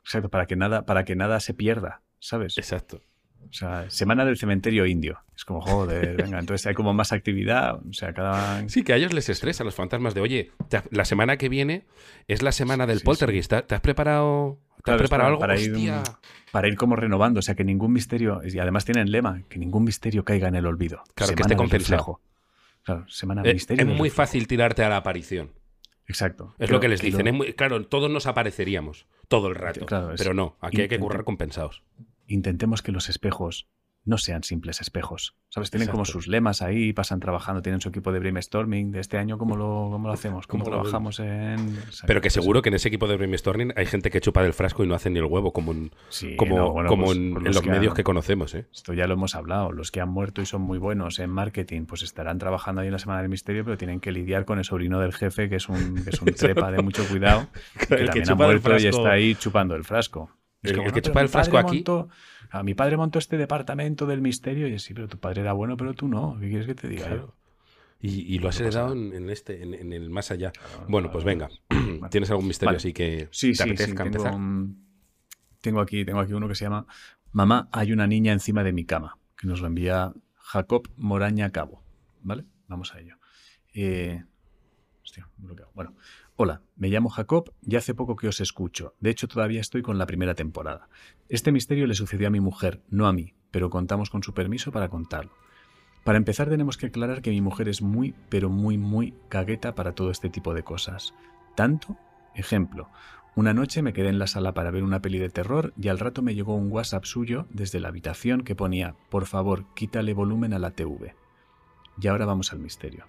[0.04, 2.58] Exacto, para que nada, para que nada se pierda, ¿sabes?
[2.58, 3.02] Exacto.
[3.50, 5.20] O sea, semana del cementerio indio.
[5.36, 7.76] Es como, joder, venga, entonces hay como más actividad.
[7.88, 8.68] O sea, cada.
[8.70, 10.52] Sí, que a ellos les estresa los fantasmas de, oye,
[10.92, 11.86] la semana que viene
[12.28, 13.54] es la semana del poltergeist.
[13.68, 15.39] ¿Te has preparado, ¿te has preparado algo?
[15.39, 15.94] Para ir,
[16.52, 17.39] para ir como renovando.
[17.39, 18.42] O sea, que ningún misterio.
[18.44, 21.04] Y además tienen lema, que ningún misterio caiga en el olvido.
[21.16, 22.22] Claro, que esté compensado.
[22.84, 23.88] Claro, semana de eh, misterio.
[23.88, 25.52] Es muy fácil tirarte a la aparición.
[26.08, 26.54] Exacto.
[26.60, 27.39] Es lo que les dicen.
[27.56, 29.86] claro, todos nos apareceríamos todo el rato.
[30.17, 31.84] pero no, aquí hay que currar compensados
[32.28, 33.67] intentemos que los espejos
[34.06, 35.36] no sean simples espejos.
[35.50, 35.70] ¿Sabes?
[35.70, 39.38] Tienen como sus lemas ahí, pasan trabajando, tienen su equipo de brainstorming de este año,
[39.38, 40.48] ¿cómo lo, cómo lo hacemos?
[40.48, 41.78] ¿Cómo, trabajamos en...?
[42.08, 44.84] Pero que seguro que en ese equipo de brainstorming hay gente que chupa del frasco
[44.84, 45.92] y no hace ni el huevo, como en,
[46.38, 48.56] como, como pues, en, los, medios que conocemos.
[48.56, 48.66] ¿eh?
[48.74, 49.72] Esto ya lo hemos hablado.
[49.72, 52.94] Los que han muerto y son muy buenos en marketing, pues estarán trabajando ahí en
[52.94, 55.70] la Semana del Misterio, pero tienen que lidiar con el sobrino del jefe, que es
[55.70, 57.48] un, que es un trepa de mucho cuidado,
[57.88, 60.32] que, el también ha muerto y está ahí chupando el frasco.
[60.63, 61.84] el, que chupa el frasco aquí
[62.54, 65.76] a mi padre montó este departamento del misterio y sí, pero tu padre era bueno,
[65.76, 66.38] pero tú no.
[66.39, 67.26] ¿Qué quieres que te diga?
[68.00, 70.54] Y, lo has heredado en, este, en, el más allá.
[70.88, 71.50] bueno, pues venga.
[72.12, 73.96] ¿Tienes algún misterio así que sí, te sí,
[75.62, 76.86] tengo, aquí, tengo aquí uno que se llama
[77.32, 81.82] Mamá, hay una niña encima de mi cama, que nos lo envía Jacob Moraña Cabo.
[82.22, 82.46] ¿Vale?
[82.68, 83.18] Vamos a ello.
[83.74, 84.24] Eh,
[85.02, 85.28] hostia,
[85.74, 85.96] Bueno,
[86.36, 88.96] Hola, me llamo Jacob y hace poco que os escucho.
[89.00, 90.89] De hecho, todavía estoy con la primera temporada.
[91.30, 94.72] Este misterio le sucedió a mi mujer, no a mí, pero contamos con su permiso
[94.72, 95.32] para contarlo.
[96.04, 99.93] Para empezar, tenemos que aclarar que mi mujer es muy, pero muy, muy cagueta para
[99.93, 101.13] todo este tipo de cosas.
[101.54, 101.98] Tanto,
[102.34, 102.89] ejemplo,
[103.36, 106.00] una noche me quedé en la sala para ver una peli de terror y al
[106.00, 110.54] rato me llegó un WhatsApp suyo desde la habitación que ponía, por favor, quítale volumen
[110.54, 111.13] a la TV.
[112.02, 113.06] Y ahora vamos al misterio.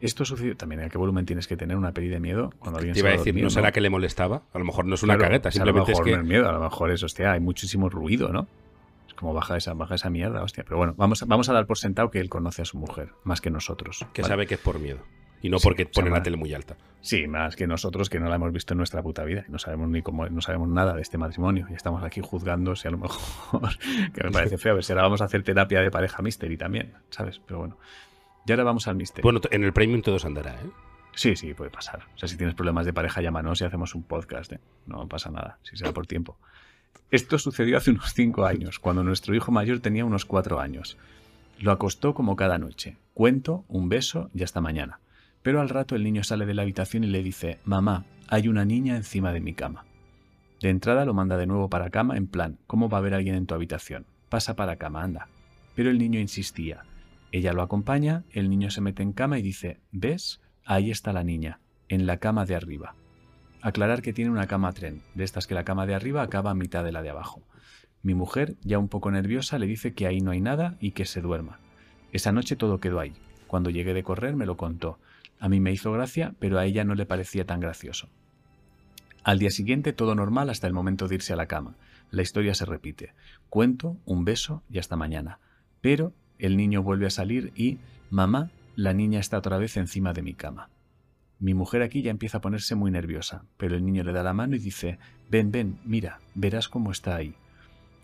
[0.00, 0.82] Esto sucedió también.
[0.82, 3.12] ¿A qué volumen tienes que tener una peli de miedo cuando alguien Te iba a
[3.12, 4.42] decir, ¿no será que le molestaba?
[4.52, 6.16] A lo mejor no es una cagueta, simplemente a lo mejor es que.
[6.16, 8.46] No es miedo, a lo mejor es, hostia, hay muchísimo ruido, ¿no?
[9.08, 10.64] Es como baja esa, baja esa mierda, hostia.
[10.64, 13.40] Pero bueno, vamos, vamos a dar por sentado que él conoce a su mujer, más
[13.40, 14.06] que nosotros.
[14.12, 15.00] Que sabe que es por miedo.
[15.40, 16.76] Y no porque pone la tele muy alta.
[17.00, 19.44] Sí, más que nosotros que no la hemos visto en nuestra puta vida.
[19.48, 21.66] No sabemos ni cómo, no sabemos nada de este matrimonio.
[21.70, 23.70] Y estamos aquí juzgando si a lo mejor,
[24.14, 26.56] que me parece feo, a ver si ahora vamos a hacer terapia de pareja mystery
[26.56, 27.40] también, ¿sabes?
[27.46, 27.76] Pero bueno.
[28.48, 29.22] Y ahora vamos al misterio.
[29.24, 30.70] Bueno, en el premium todo se andará, ¿eh?
[31.14, 32.06] Sí, sí, puede pasar.
[32.14, 34.52] O sea, si tienes problemas de pareja, llámanos y hacemos un podcast.
[34.52, 34.60] ¿eh?
[34.86, 36.38] No pasa nada, si será por tiempo.
[37.10, 40.96] Esto sucedió hace unos cinco años, cuando nuestro hijo mayor tenía unos cuatro años.
[41.58, 42.96] Lo acostó como cada noche.
[43.12, 45.00] Cuento, un beso y hasta mañana.
[45.42, 48.64] Pero al rato el niño sale de la habitación y le dice, mamá, hay una
[48.64, 49.84] niña encima de mi cama.
[50.62, 53.34] De entrada lo manda de nuevo para cama en plan, ¿cómo va a haber alguien
[53.34, 54.06] en tu habitación?
[54.30, 55.28] Pasa para cama, anda.
[55.74, 56.84] Pero el niño insistía,
[57.30, 60.40] ella lo acompaña, el niño se mete en cama y dice, ¿ves?
[60.64, 62.94] Ahí está la niña, en la cama de arriba.
[63.60, 66.54] Aclarar que tiene una cama tren, de estas que la cama de arriba acaba a
[66.54, 67.42] mitad de la de abajo.
[68.02, 71.04] Mi mujer, ya un poco nerviosa, le dice que ahí no hay nada y que
[71.04, 71.58] se duerma.
[72.12, 73.12] Esa noche todo quedó ahí.
[73.46, 74.98] Cuando llegué de correr me lo contó.
[75.40, 78.08] A mí me hizo gracia, pero a ella no le parecía tan gracioso.
[79.24, 81.74] Al día siguiente todo normal hasta el momento de irse a la cama.
[82.10, 83.12] La historia se repite.
[83.50, 85.40] Cuento, un beso y hasta mañana.
[85.80, 87.78] Pero el niño vuelve a salir y,
[88.10, 90.70] mamá, la niña está otra vez encima de mi cama.
[91.40, 94.34] Mi mujer aquí ya empieza a ponerse muy nerviosa, pero el niño le da la
[94.34, 94.98] mano y dice,
[95.30, 97.34] ven, ven, mira, verás cómo está ahí.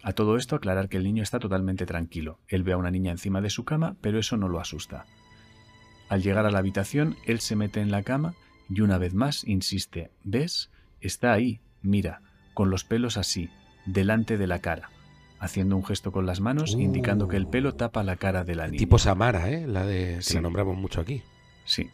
[0.02, 2.38] A todo esto aclarar que el niño está totalmente tranquilo.
[2.48, 5.06] Él ve a una niña encima de su cama, pero eso no lo asusta.
[6.08, 8.34] Al llegar a la habitación, él se mete en la cama
[8.68, 10.70] y una vez más insiste, ¿ves?
[11.00, 12.20] Está ahí, mira,
[12.52, 13.48] con los pelos así,
[13.86, 14.90] delante de la cara
[15.38, 17.72] haciendo un gesto con las manos, indicando que el pelo uh.
[17.72, 18.78] tapa la cara de la niña.
[18.78, 19.66] Tipo Samara, ¿eh?
[19.66, 21.22] La de que la nombramos mucho aquí.
[21.64, 21.90] Sí.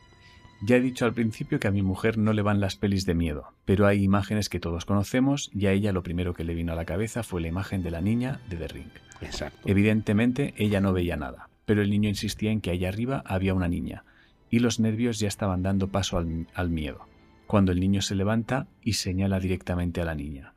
[0.62, 3.14] Ya he dicho al principio que a mi mujer no le van las pelis de
[3.14, 6.74] miedo, pero hay imágenes que todos conocemos y a ella lo primero que le vino
[6.74, 8.90] a la cabeza fue la imagen de la niña de The Ring.
[9.22, 9.59] Exacto.
[9.64, 13.68] Evidentemente ella no veía nada, pero el niño insistía en que allá arriba había una
[13.68, 14.05] niña
[14.50, 17.07] y los nervios ya estaban dando paso al, al miedo,
[17.46, 20.53] cuando el niño se levanta y señala directamente a la niña.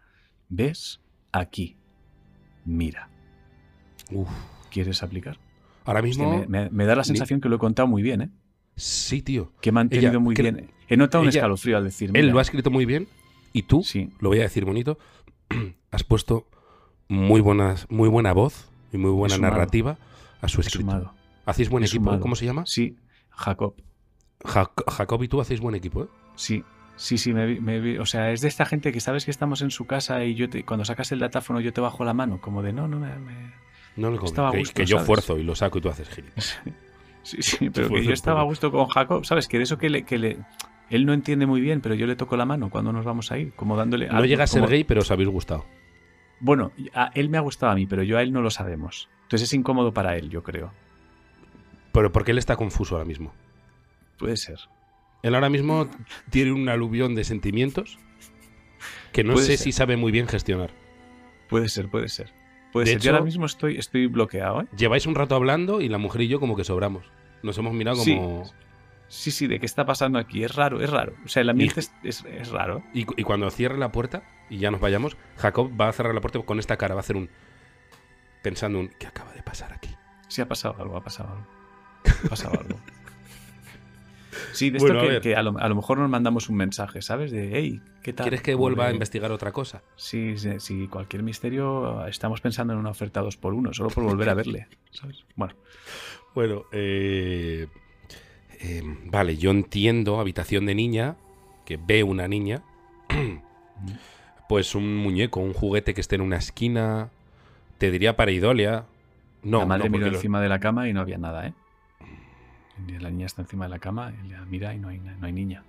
[0.50, 1.00] ¿Ves?
[1.32, 1.78] Aquí,
[2.66, 3.10] mira.
[4.72, 5.38] ¿Quieres aplicar?
[5.86, 6.46] Ahora mismo.
[6.48, 8.30] me, da la sensación que lo he contado muy bien, ¿eh?
[8.76, 9.52] Sí, tío.
[9.62, 10.72] Que he mantenido muy bien.
[10.88, 12.12] He notado un escalofrío al decir.
[12.14, 13.08] Él lo ha escrito muy bien
[13.52, 14.10] y tú, sí.
[14.20, 14.98] lo voy a decir bonito,
[15.92, 16.48] has puesto
[17.08, 19.98] muy, buenas, muy buena voz y muy buena narrativa
[20.42, 21.14] a su escrito.
[21.46, 22.20] ¿Hacéis buen equipo?
[22.20, 22.66] ¿Cómo se llama?
[22.66, 22.98] Sí,
[23.30, 23.76] Jacob.
[24.46, 26.08] Jacob y tú hacéis buen equipo, ¿eh?
[26.36, 26.64] Sí,
[26.96, 29.86] Sí, sí, me, o sea, es de esta gente que sabes que estamos en su
[29.86, 32.72] casa y yo te, cuando sacas el datáfono yo te bajo la mano, como de
[32.72, 33.10] no, no me...
[33.96, 36.62] no le estaba que, gusto, que yo fuerzo y lo saco y tú haces gilipollas.
[37.24, 39.48] Sí, sí, pero que yo estaba a gusto con Jacob, ¿sabes?
[39.48, 40.40] Que de eso que le, que le...
[40.90, 43.38] Él no entiende muy bien, pero yo le toco la mano cuando nos vamos a
[43.38, 44.10] ir, como dándole...
[44.10, 45.66] No llega a ser gay, pero os habéis gustado.
[46.42, 49.08] Bueno, a él me ha gustado a mí, pero yo a él no lo sabemos.
[49.22, 50.74] Entonces es incómodo para él, yo creo.
[51.94, 53.34] Pero porque él está confuso ahora mismo.
[54.18, 54.60] Puede ser.
[55.24, 55.90] Él ahora mismo
[56.30, 57.98] tiene un aluvión de sentimientos
[59.12, 59.64] que no Puede sé ser.
[59.64, 60.72] si sabe muy bien gestionar.
[61.50, 62.32] Puede ser, puede ser.
[62.72, 62.98] Puede De ser.
[62.98, 64.66] hecho- yo ahora mismo estoy, estoy bloqueado, ¿eh?
[64.78, 67.06] Lleváis un rato hablando y la mujer y yo como que sobramos.
[67.42, 68.16] Nos hemos mirado Sí.
[68.16, 68.44] como...
[69.08, 70.44] Sí, sí, de qué está pasando aquí.
[70.44, 71.14] Es raro, es raro.
[71.24, 72.84] O sea, el ambiente es, es- es raro.
[72.94, 76.22] Y, y cuando cierre la puerta y ya nos vayamos, Jacob va a cerrar la
[76.22, 77.30] puerta con esta cara, va a hacer un...
[78.42, 78.90] Pensando un...
[79.00, 79.90] ¿Qué acaba de pasar aquí?
[80.28, 81.48] Sí, ha pasado algo, ha pasado algo.
[82.26, 82.80] Ha pasado algo.
[84.54, 87.32] Sí, de esto Bueno, que, a, lo, a lo mejor nos mandamos un mensaje, ¿sabes?
[87.32, 88.26] De, hey, ¿qué tal?
[88.26, 89.82] ¿Quieres que vuelva a investigar otra cosa?
[89.96, 94.04] Sí, sí, sí, cualquier misterio, estamos pensando en una oferta 2 por 1 solo por
[94.04, 95.26] volver a verle, ¿sabes?
[95.36, 95.56] Bueno,
[96.36, 97.68] Bueno, eh,
[98.62, 101.16] eh, vale, yo entiendo habitación de niña,
[101.66, 102.64] que ve una niña,
[104.50, 107.10] pues un muñeco, un juguete que esté en una esquina,
[107.78, 108.86] te diría pareidolia.
[109.44, 111.54] No, la madre no, miró encima de la cama y no había nada, ¿eh?
[113.00, 115.34] La niña está encima de la cama, y la mira y no hay, no hay
[115.34, 115.64] niña.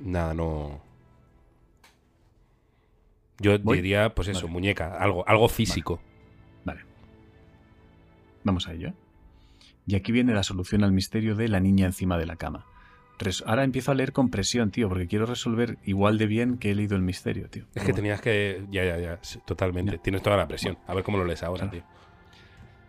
[0.00, 0.80] Nada, no.
[3.38, 3.76] Yo ¿Voy?
[3.78, 4.52] diría, pues eso, Vale.
[4.52, 6.00] muñeca, algo, algo físico.
[6.64, 6.80] Vale.
[8.44, 8.92] Vamos a ello.
[9.86, 12.64] Y aquí viene la solución al misterio de la niña encima de la cama.
[13.18, 16.70] Res- Ahora empiezo a leer con presión, tío, porque quiero resolver igual de bien que
[16.70, 17.62] he leído el misterio, tío.
[17.64, 18.02] Es Pero que bueno.
[18.02, 18.64] tenías que.
[18.70, 19.20] Ya, ya, ya.
[19.46, 19.92] totalmente.
[19.96, 20.02] Ya.
[20.02, 20.78] Tienes toda la presión.
[20.86, 21.72] A ver cómo lo lees ahora, Claro.
[21.78, 21.84] tío.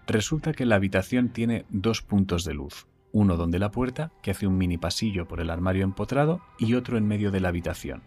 [0.07, 2.87] Resulta que la habitación tiene dos puntos de luz.
[3.11, 6.97] Uno donde la puerta, que hace un mini pasillo por el armario empotrado, y otro
[6.97, 8.01] en medio de la habitación.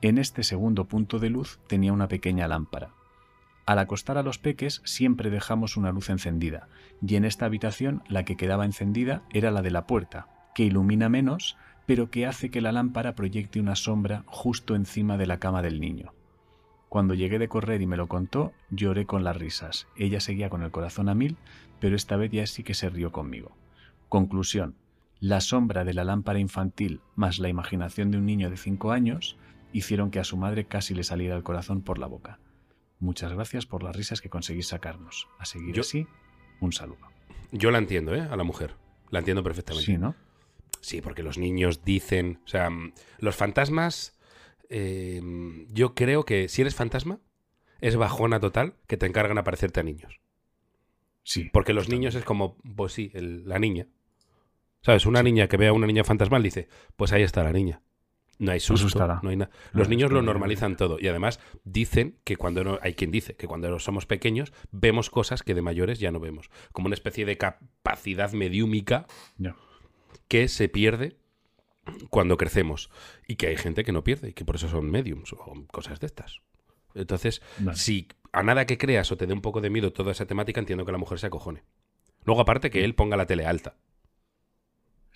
[0.00, 2.90] En este segundo punto de luz tenía una pequeña lámpara.
[3.66, 6.68] Al acostar a los peques siempre dejamos una luz encendida,
[7.06, 11.08] y en esta habitación la que quedaba encendida era la de la puerta, que ilumina
[11.08, 15.62] menos, pero que hace que la lámpara proyecte una sombra justo encima de la cama
[15.62, 16.12] del niño.
[16.88, 19.86] Cuando llegué de correr y me lo contó, lloré con las risas.
[19.96, 21.36] Ella seguía con el corazón a mil,
[21.80, 23.52] pero esta vez ya sí que se rió conmigo.
[24.08, 24.76] Conclusión.
[25.20, 29.36] La sombra de la lámpara infantil más la imaginación de un niño de 5 años
[29.72, 32.38] hicieron que a su madre casi le saliera el corazón por la boca.
[33.00, 35.28] Muchas gracias por las risas que conseguís sacarnos.
[35.38, 36.06] A seguir Yo- así,
[36.60, 37.06] un saludo.
[37.52, 38.20] Yo la entiendo, ¿eh?
[38.22, 38.74] A la mujer.
[39.10, 39.86] La entiendo perfectamente.
[39.86, 40.14] Sí, ¿no?
[40.80, 42.40] Sí, porque los niños dicen.
[42.44, 42.70] O sea,
[43.18, 44.14] los fantasmas.
[44.70, 45.22] eh,
[45.72, 47.20] yo creo que si eres fantasma,
[47.80, 50.20] es bajona total que te encargan aparecerte a niños.
[51.22, 51.48] Sí.
[51.54, 53.86] Porque los niños es como, pues sí, el- la niña.
[54.82, 55.06] ¿Sabes?
[55.06, 57.82] Una niña que vea a una niña fantasmal dice, pues ahí está la niña.
[58.38, 59.18] No hay susto, asustará.
[59.22, 59.50] no hay nada.
[59.72, 60.98] Los niños lo normalizan todo.
[61.00, 65.42] Y además dicen que cuando no, hay quien dice que cuando somos pequeños vemos cosas
[65.42, 66.48] que de mayores ya no vemos.
[66.72, 69.06] Como una especie de capacidad mediúmica
[70.28, 71.16] que se pierde
[72.10, 72.90] cuando crecemos.
[73.26, 75.98] Y que hay gente que no pierde y que por eso son mediums o cosas
[75.98, 76.40] de estas.
[76.94, 77.76] Entonces, Vale.
[77.76, 80.60] si a nada que creas o te dé un poco de miedo toda esa temática,
[80.60, 81.64] entiendo que la mujer se acojone.
[82.24, 83.76] Luego, aparte, que él ponga la tele alta.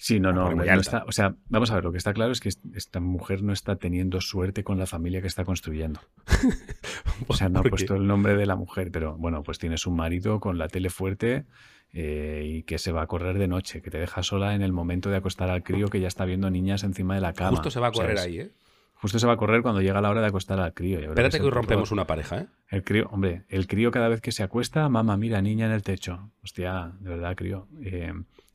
[0.04, 2.40] Sí, no, no, no está- o sea, vamos a ver, lo que está claro es
[2.40, 6.00] que est- esta mujer no está teniendo suerte con la familia que está construyendo.
[7.28, 9.94] O sea, no ha puesto el nombre de la mujer, pero bueno, pues tienes un
[9.94, 11.44] marido con la tele fuerte
[11.92, 14.72] eh, y que se va a correr de noche, que te deja sola en el
[14.72, 17.50] momento de acostar al crío que ya está viendo niñas encima de la cama.
[17.50, 18.24] Justo se va a correr ¿sabes?
[18.32, 18.50] ahí, ¿eh?
[18.94, 20.98] Justo se va a correr cuando llega la hora de acostar al crío.
[20.98, 22.46] Espérate que rompemos una pareja, ¿eh?
[22.68, 25.82] El crío, hombre, el crío cada vez que se acuesta, mamá, mira, niña en el
[25.84, 26.30] techo.
[26.42, 27.68] Hostia, de verdad, crío.
[27.82, 28.12] Eh,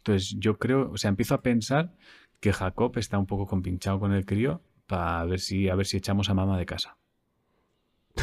[0.07, 1.93] entonces yo creo, o sea, empiezo a pensar
[2.39, 5.97] que Jacob está un poco compinchado con el crío para ver si, a ver si
[5.97, 6.97] echamos a mamá de casa.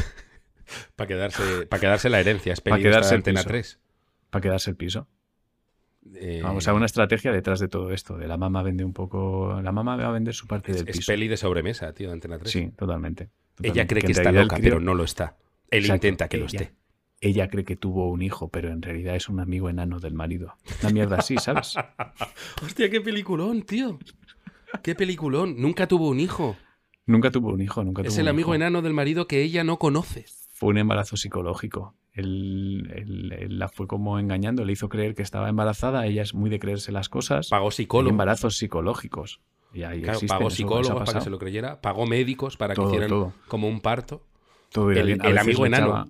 [0.95, 2.53] Para quedarse, para quedarse la herencia.
[2.53, 3.49] Es Pa' peligro quedarse el Antena piso.
[3.49, 3.79] 3.
[4.31, 5.07] Para quedarse el piso.
[6.15, 8.17] Eh, Vamos a una estrategia detrás de todo esto.
[8.17, 9.61] De la mamá vende un poco.
[9.61, 11.11] La mamá va a vender su parte es, del es piso.
[11.11, 12.51] peli de sobremesa, tío, de Antena 3.
[12.51, 13.29] Sí, totalmente.
[13.61, 15.37] Ella cree que, está loca, crío- pero no lo está.
[15.69, 16.73] Él Exacto, intenta que lo esté.
[17.21, 20.53] Ella cree que tuvo un hijo, pero en realidad es un amigo enano del marido.
[20.83, 21.75] Una mierda así, ¿sabes?
[22.63, 23.97] Hostia, qué peliculón, tío.
[24.83, 25.55] Qué peliculón.
[25.59, 26.55] Nunca tuvo un hijo.
[27.05, 28.55] Nunca tuvo un hijo, nunca Es tuvo el un amigo hijo.
[28.55, 30.25] enano del marido que ella no conoce.
[30.53, 31.95] Fue un embarazo psicológico.
[32.13, 36.05] Él, él- él la fue como engañando, le hizo creer que estaba embarazada.
[36.07, 37.49] Ella es muy de creerse las cosas.
[37.49, 38.11] Pagó psicólogos.
[38.11, 39.41] embarazos psicológicos.
[39.73, 41.81] Y ahí Claro, existen, pagó eso- eso ha psicólogos para que se lo creyera.
[41.81, 43.33] Pagó médicos para que hicieran todo.
[43.47, 44.23] como un parto.
[44.71, 45.85] Todo el- el amigo enano.
[45.87, 46.07] echaba-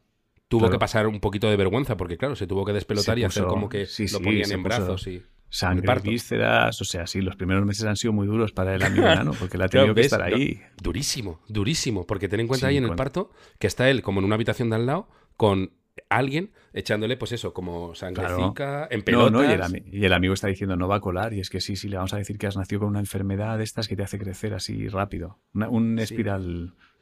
[0.57, 0.71] Tuvo Claro.
[0.73, 3.43] que pasar un poquito de vergüenza porque, claro, se tuvo que despelotar Se y hacer
[3.45, 5.21] como que sí, lo ponían en brazos y...
[5.47, 6.09] Sangre, parto.
[6.09, 9.31] vísceras, o sea, sí, los primeros meses han sido muy duros para el amigo enano,
[9.39, 10.05] porque la ha tenido Claro, que ¿ves?
[10.11, 10.59] estar ahí.
[10.81, 12.05] Durísimo, durísimo.
[12.05, 14.35] Porque ten en cuenta Sí, ahí en el parto que está él como en una
[14.35, 15.71] habitación de al lado con
[16.09, 19.31] alguien echándole, pues eso, como sangrecica, en No, pelotas.
[19.31, 21.49] no, y el, ami- y el amigo está diciendo no va a colar, y es
[21.49, 23.87] que sí, sí, le vamos a decir que has nacido con una enfermedad de estas
[23.87, 25.39] que te hace crecer así rápido.
[25.53, 26.03] Una- un Sí.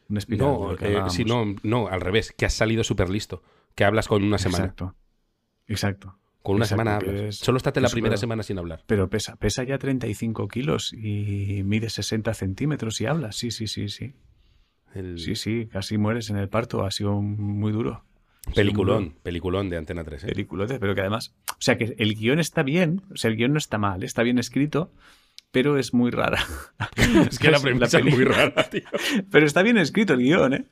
[0.09, 0.47] Un espiral.
[0.47, 3.41] No, eh, sí, no, no, al revés, que has salido súper listo.
[3.75, 4.65] Que hablas con una semana.
[4.65, 4.95] Exacto.
[5.67, 6.17] Exacto.
[6.41, 7.15] Con una Exacto, semana hablas.
[7.15, 8.83] es- Solo estate la primera semana sin hablar.
[8.85, 13.31] Pero pesa, pesa ya 35 kilos y mide 60 centímetros y habla.
[13.31, 14.13] Sí, sí, sí, sí.
[14.93, 16.85] El Sí, sí, casi mueres en el parto.
[16.85, 18.03] Ha sido muy duro.
[18.53, 20.25] Peliculón, peliculón de Antena 3.
[20.25, 20.27] ¿eh?
[20.27, 21.33] Peliculote, pero que además.
[21.51, 23.01] O sea, que el guion está bien.
[23.11, 24.03] O sea, el guion no está mal.
[24.03, 24.91] Está bien escrito,
[25.53, 26.43] pero es muy rara.
[27.29, 28.81] Es que la premisa es muy rara, tío.
[29.31, 30.65] Pero está bien escrito el guion, ¿eh?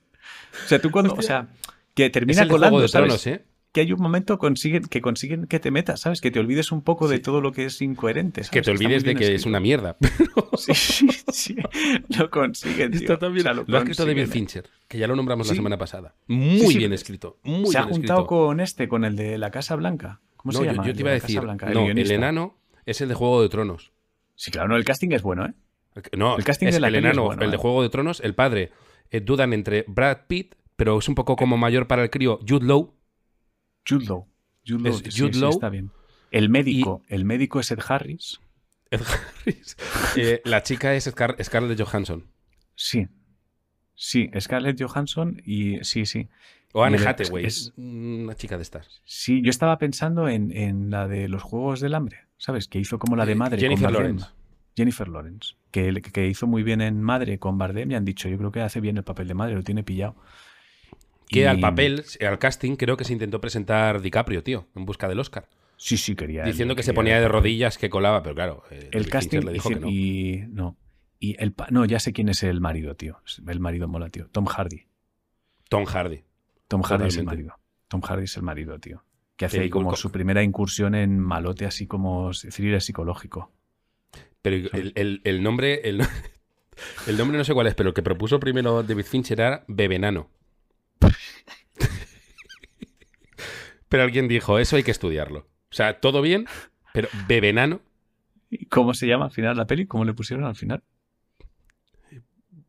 [0.66, 1.14] O sea, tú cuando.
[1.14, 1.48] O sea,
[1.94, 3.46] que termina el de colando, ¿eh?
[3.72, 6.20] que hay un momento consiguen, que consiguen que te metas, ¿sabes?
[6.20, 8.42] Que te olvides un poco de todo lo que es incoherente.
[8.52, 9.96] Que te olvides de que es una mierda.
[10.58, 11.56] Sí, sí, sí.
[12.18, 13.02] Lo consiguen, tío.
[13.02, 13.48] Está también.
[13.48, 14.32] O sea, lo ha escrito David consiguen.
[14.32, 16.16] Fincher, que ya lo nombramos la semana pasada.
[16.28, 17.38] Muy bien escrito.
[17.44, 18.28] Muy Se ha juntado escrito.
[18.28, 20.20] con este, con el de la Casa Blanca.
[20.38, 20.84] ¿Cómo no, se yo- llama?
[20.86, 21.40] yo, El te iba a decir.
[21.40, 22.14] Blanca, no, el guionista.
[22.16, 23.92] enano es el de Juego de Tronos.
[24.42, 25.54] Sí, claro, no, el casting es bueno, ¿eh?
[26.18, 27.60] No, El casting es de la el es enano, bueno, el de ¿eh?
[27.60, 28.72] Juego de Tronos, el padre.
[29.12, 32.66] eh, dudan entre Brad Pitt, pero es un poco como mayor para el crío, Jude
[32.66, 32.96] Law.
[33.88, 34.28] Jude Law.
[34.66, 35.52] Jude Law, Es sí, Jude sí, Law.
[35.52, 35.92] está bien.
[36.32, 38.40] El médico, el médico es Ed Harris.
[38.90, 39.78] Ed Harris.
[40.18, 42.26] Eh, la chica es Scar- Scarlett Johansson.
[42.74, 43.08] Sí.
[43.96, 46.30] Sí, Scarlett Johansson y sí, sí.
[46.74, 47.46] O Anne Hathaway.
[47.46, 49.02] es- Una chica de estas.
[49.06, 52.68] Sí, yo estaba pensando en, en la de los Juegos del Hambre, ¿sabes?
[52.68, 53.94] Que hizo como la de Eh, Madre Jennifer con.
[53.94, 54.26] Lawrence.
[54.76, 58.38] Jennifer Lawrence, que, que hizo muy bien en Madre con Bardem y han dicho, yo
[58.40, 60.16] creo que hace bien el papel de Madre, lo tiene pillado.
[61.28, 65.08] Que Y- al papel, al casting, creo que se intentó presentar DiCaprio, tío, en busca
[65.08, 65.48] del Oscar.
[65.78, 66.44] Sí, sí, quería.
[66.44, 69.52] Diciendo él, que se ponía de rodillas, que colaba, pero claro, eh, El casting le
[69.54, 69.90] dijo que no.
[69.90, 70.78] y no.
[71.20, 73.20] Y el pa- no, ya sé quién es el marido, tío.
[73.48, 74.28] El marido mola, tío.
[74.32, 74.86] Tom Hardy.
[75.70, 76.24] Tom Hardy.
[76.68, 77.56] Tom Hardy es el marido.
[77.88, 79.04] Tom Hardy es el marido, tío.
[79.42, 83.52] Que hace ahí como su primera incursión en malote, así como thriller psicológico.
[84.42, 86.02] Pero el, el- el nombre, el,
[87.08, 90.30] el nombre no sé cuál es, pero el que propuso primero David Fincher era Bebenano.
[93.90, 95.40] pero alguien dijo, eso hay que estudiarlo.
[95.70, 96.46] O sea, todo bien,
[96.94, 97.82] pero Bebenano.
[98.50, 99.86] ¿Y cómo se llama al final la peli?
[99.88, 100.84] ¿Cómo le pusieron al final?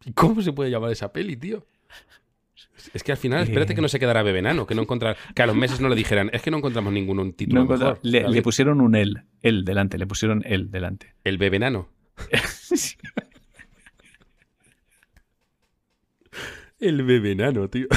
[0.05, 1.67] ¿Y ¿Cómo se puede llamar esa peli, tío?
[2.95, 3.77] Es que al final, espérate Eh.
[3.77, 6.31] que no se quedara Bebenano, que no encontrar, que a los meses no le dijeran,
[6.33, 7.99] es que no encontramos ningún título No mejor.
[8.03, 8.35] le, David".
[8.35, 11.15] le pusieron un él, él delante, le pusieron él delante.
[11.25, 11.89] El Bebenano.
[16.81, 17.87] El Bebenano, tío.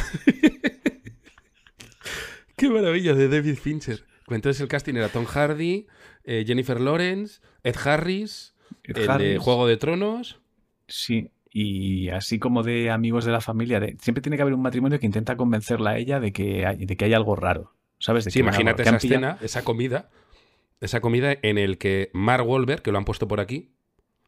[2.58, 4.06] Qué maravilla de David Fincher.
[4.28, 5.88] Entonces el casting era Tom Hardy,
[6.24, 9.40] eh, Jennifer Lawrence, Ed Harris, Ed el de Harris.
[9.40, 10.40] Juego de Tronos.
[10.88, 14.62] Sí, y así como de amigos de la familia, de, siempre tiene que haber un
[14.62, 18.26] matrimonio que intenta convencerla a ella de que hay, de que hay algo raro, ¿sabes?
[18.26, 20.10] De Sí, que imagínate esa pillado- escena, esa comida,
[20.82, 23.62] esa comida en el que Mark Wahlberg, que lo han puesto por aquí,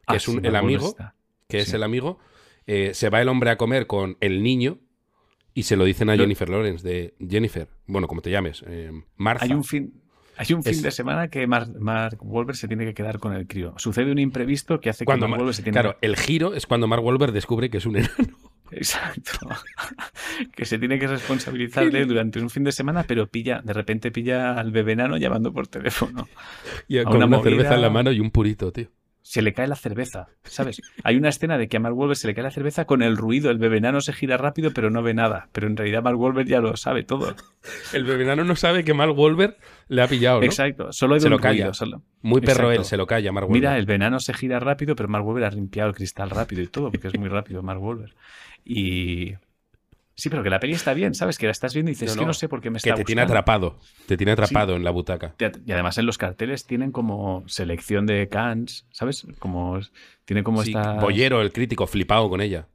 [0.06, 1.16] que Ah, es un- sí, el amigo, está.
[1.48, 1.76] que es Sí.
[1.76, 2.18] el amigo,
[2.66, 4.78] eh, se va el hombre a comer con el niño
[5.52, 9.44] y se lo dicen a Jennifer Lawrence de Jennifer, bueno, como te llames, eh, Martha.
[9.44, 10.00] Hay un fin,
[10.38, 13.34] hay un fin Es- de semana que Mark, Mark Wahlberg se tiene que quedar con
[13.34, 13.74] el crío.
[13.76, 16.66] Sucede un imprevisto que hace que Mark Mar- Wahlberg se tiene Claro, el giro es
[16.66, 18.14] cuando Mark Wahlberg descubre que es un enano.
[18.70, 19.32] Exacto.
[20.56, 23.72] que se tiene que responsabilizar de él durante un fin de semana, pero pilla, de
[23.72, 26.28] repente pilla al bebé enano llamando por teléfono.
[26.88, 28.88] Y A con una cerveza en la mano y un purito, tío.
[29.28, 30.80] Se le cae la cerveza, ¿sabes?
[31.04, 33.18] Hay una escena de que a Mark Wahlberg se le cae la cerveza con el
[33.18, 33.50] ruido.
[33.50, 35.50] El bebé enano se gira rápido, pero no ve nada.
[35.52, 37.36] Pero en realidad Mark Wahlberg ya lo sabe todo.
[37.92, 40.46] El bebenano no sabe que Mark Wahlberg le ha pillado, ¿no?
[40.46, 40.92] Exacto.
[40.94, 41.64] Solo hay Se un lo calla.
[41.64, 41.74] ruido.
[41.74, 42.02] solo.
[42.22, 42.80] Muy perro Exacto.
[42.80, 43.60] él, se lo calla Mark Wahlberg.
[43.60, 46.68] Mira, el venano se gira rápido, pero Mark Wahlberg ha limpiado el cristal rápido y
[46.68, 48.14] todo, porque es muy rápido Mark Wahlberg.
[48.64, 49.34] Y...
[50.20, 51.38] Sí, pero que la peli está bien, ¿sabes?
[51.38, 52.80] Que la estás viendo y dices, No, es que no, no sé por qué me
[52.80, 53.34] que está te tiene gustando".
[53.38, 53.78] atrapado.
[54.06, 55.36] Te tiene atrapado en la butaca.
[55.64, 59.28] Y además en los carteles tienen como selección de cans, ¿sabes?
[59.38, 59.78] Como
[60.24, 62.66] tiene como Sí, esta Bollero, el crítico, flipado con ella.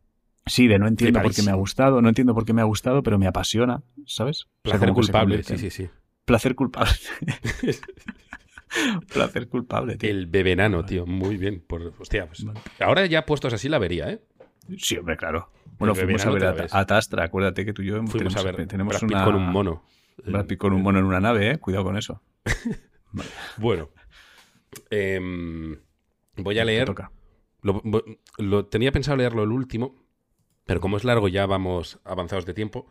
[0.45, 2.65] Sí, de no entiendo por qué me ha gustado, no entiendo por qué me ha
[2.65, 4.44] gustado, pero me apasiona, ¿sabes?
[4.63, 5.89] O sea, Placer que culpable, sí, sí, sí.
[6.23, 6.91] Placer culpable.
[9.13, 10.10] Placer culpable, tío.
[10.10, 11.06] El bebenano, tío.
[11.06, 11.62] Muy bien.
[11.67, 12.60] Por, hostia, pues, Vale.
[12.79, 14.21] ahora ya puestos así la vería, ¿eh?
[14.77, 15.50] Sí, hombre, claro.
[15.88, 18.67] Bueno, fuimos a ver a, Tastra, acuérdate que tú y yo Fuimos tenemos, a ver
[18.67, 19.25] tenemos Brad Pitt una...
[19.25, 19.84] con un mono.
[20.25, 21.58] Brad Pitt con un mono en una nave, ¿eh?
[21.60, 22.21] Cuidado con eso.
[23.58, 23.90] Bueno.
[24.90, 25.77] Em,
[26.38, 26.94] voy a leer.
[28.38, 30.04] Lo, tenía pensado leerlo el último,
[30.65, 32.88] pero como es largo ya vamos avanzados de tiempo.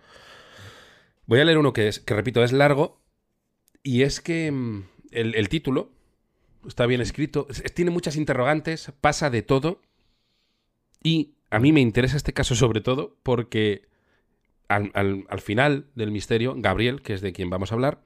[1.26, 3.00] Voy a leer uno que es, que repito, es largo.
[3.82, 5.90] Y es que mm, el, el título
[6.66, 7.46] está bien escrito.
[7.50, 9.80] es- tiene muchas interrogantes, pasa de todo.
[11.02, 13.88] Y a mí me interesa este caso sobre todo porque
[14.68, 18.00] al, al- al final del misterio, Gabriel, que es de quien vamos a hablar,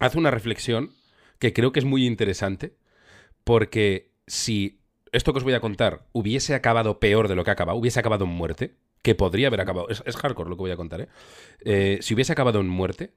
[0.00, 0.92] hace una reflexión
[1.38, 2.74] que creo que es muy interesante.
[3.44, 4.80] Porque si
[5.12, 7.98] esto que os voy a contar hubiese acabado peor de lo que ha acabado, hubiese
[8.00, 9.88] acabado en muerte, que podría haber acabado.
[9.88, 11.08] Es, es hardcore lo que voy a contar, ¿eh?
[11.64, 11.98] ¿eh?
[12.02, 13.12] Si hubiese acabado en muerte,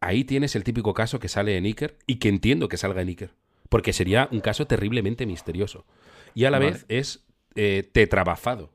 [0.00, 3.08] ahí tienes el típico caso que sale en Iker y que entiendo que salga en
[3.08, 3.30] Iker.
[3.68, 5.84] Porque sería un caso terriblemente misterioso.
[6.34, 7.24] Y a la vez es
[7.56, 8.70] eh, tetrabafado.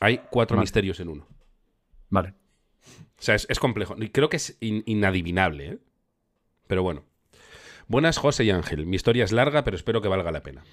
[0.00, 1.28] Hay cuatro misterios en uno.
[2.08, 2.34] Vale.
[3.18, 3.96] O sea, es, complejo.
[4.12, 5.78] Creo que es inadivinable, ¿eh?
[6.66, 7.04] Pero bueno.
[7.86, 8.86] Buenas, José y Ángel.
[8.86, 10.64] Mi historia es larga, pero espero que valga la pena.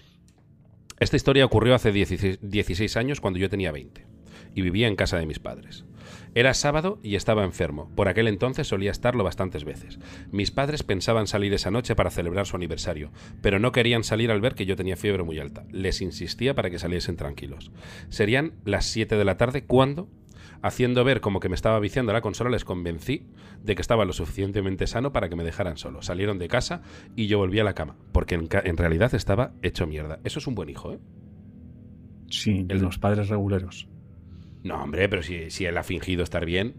[1.00, 4.11] Esta historia ocurrió hace 16 años cuando yo tenía 20
[4.56, 5.86] y vivía en casa de mis padres.
[6.34, 7.92] Era sábado y estaba enfermo.
[7.96, 10.00] Por aquel entonces solía estarlo bastantes veces.
[10.32, 14.42] Mis padres pensaban salir esa noche para celebrar su aniversario, pero no querían salir al
[14.42, 15.66] ver que yo tenía fiebre muy alta.
[15.72, 17.72] Les insistía para que saliesen tranquilos.
[18.10, 20.08] Serían las 7 de la tarde cuando,
[20.62, 23.28] haciendo ver como que me estaba viciando la consola, les convencí
[23.62, 26.02] de que estaba lo suficientemente sano para que me dejaran solo.
[26.02, 26.82] Salieron de casa
[27.16, 30.20] y yo volví a la cama, porque en, realidad estaba hecho mierda.
[30.24, 31.00] Eso es un buen hijo, ¿eh?
[32.30, 33.91] Sí, el, de los padres reguleros.
[34.64, 36.76] No, hombre, pero si, si él ha fingido estar bien.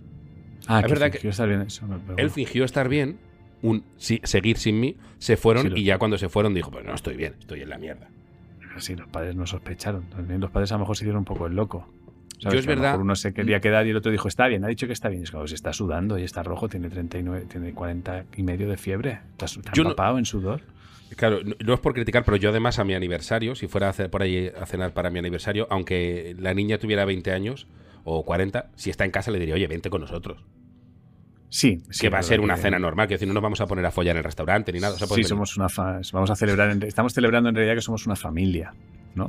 [0.66, 3.18] Ah, es verdad que estar bien eso, él fingió estar bien,
[3.62, 7.16] un seguir sin mí, se fueron y ya cuando se fueron dijo, pues no estoy
[7.16, 8.08] bien, estoy en la mierda.
[8.78, 10.04] Sí, los padres no sospecharon.
[10.04, 11.88] También los padres a lo mejor se dieron un poco el loco.
[12.38, 12.98] Yo es verdad.
[12.98, 15.22] uno se quería quedar y el otro dijo, está bien, ha dicho que está bien.
[15.22, 18.76] Es como, se está sudando y está rojo, tiene 39, tiene 40 y medio de
[18.76, 19.20] fiebre.
[19.38, 19.46] Está,
[19.80, 20.62] empapado en sudor.
[21.16, 24.10] Claro, no, es por criticar, pero yo además a mi aniversario, si fuera a hacer
[24.10, 27.66] por ahí a cenar para mi aniversario, aunque la niña tuviera 20 años,
[28.04, 30.44] o 40, si está en casa le diría, oye, vente con nosotros.
[31.48, 33.84] Sí, que va a ser una cena normal, que decir, no nos vamos a poner
[33.84, 34.96] a follar en el restaurante ni nada.
[34.96, 35.66] sí, somos una
[36.12, 38.72] vamos a celebrar, estamos celebrando en realidad que somos una familia,
[39.14, 39.26] ¿no?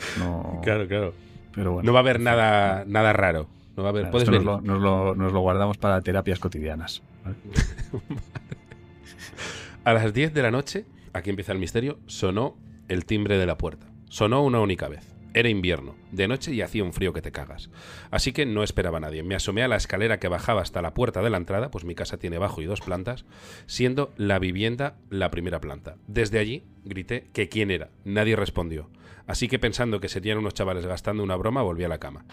[0.62, 1.14] Claro, claro.
[1.54, 3.48] Pero bueno, no va a haber nada, nada raro.
[3.76, 7.04] No va a haber, puedes nos, lo, nos, lo, guardamos para terapias cotidianas.
[9.84, 12.58] a las 10 de la noche, aquí empieza el misterio, sonó
[12.88, 13.88] el timbre de la puerta.
[14.10, 15.14] Sonó una única vez.
[15.36, 17.72] Era invierno, de noche y hacía un frío que te cagas.
[18.12, 19.24] Así que no esperaba a nadie.
[19.24, 21.96] Me asomé a la escalera que bajaba hasta la puerta de la entrada, pues mi
[21.96, 23.26] casa tiene bajo y dos plantas,
[23.66, 25.96] siendo la vivienda la primera planta.
[26.06, 27.90] Desde allí grité que quién era.
[28.06, 28.92] Nadie respondió.
[29.26, 32.26] Así que pensando que serían unos chavales gastando una broma, volví a la cama.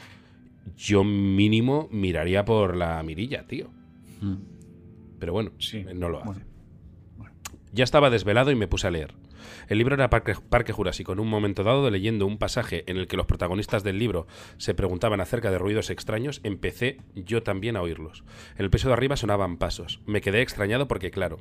[0.76, 3.70] Yo mínimo miraría por la mirilla, tío.
[4.20, 4.34] Mm.
[5.18, 5.86] Pero bueno, sí.
[5.94, 6.42] no lo hace.
[7.72, 9.14] Ya estaba desvelado y me puse a leer.
[9.68, 11.12] El libro era Parque, Jurásico.
[11.12, 14.26] En un momento dado, leyendo un pasaje en el que los protagonistas del libro
[14.58, 18.24] se preguntaban acerca de ruidos extraños, empecé yo también a oírlos.
[18.56, 20.00] En el piso de arriba sonaban pasos.
[20.06, 21.40] Me quedé extrañado porque, claro,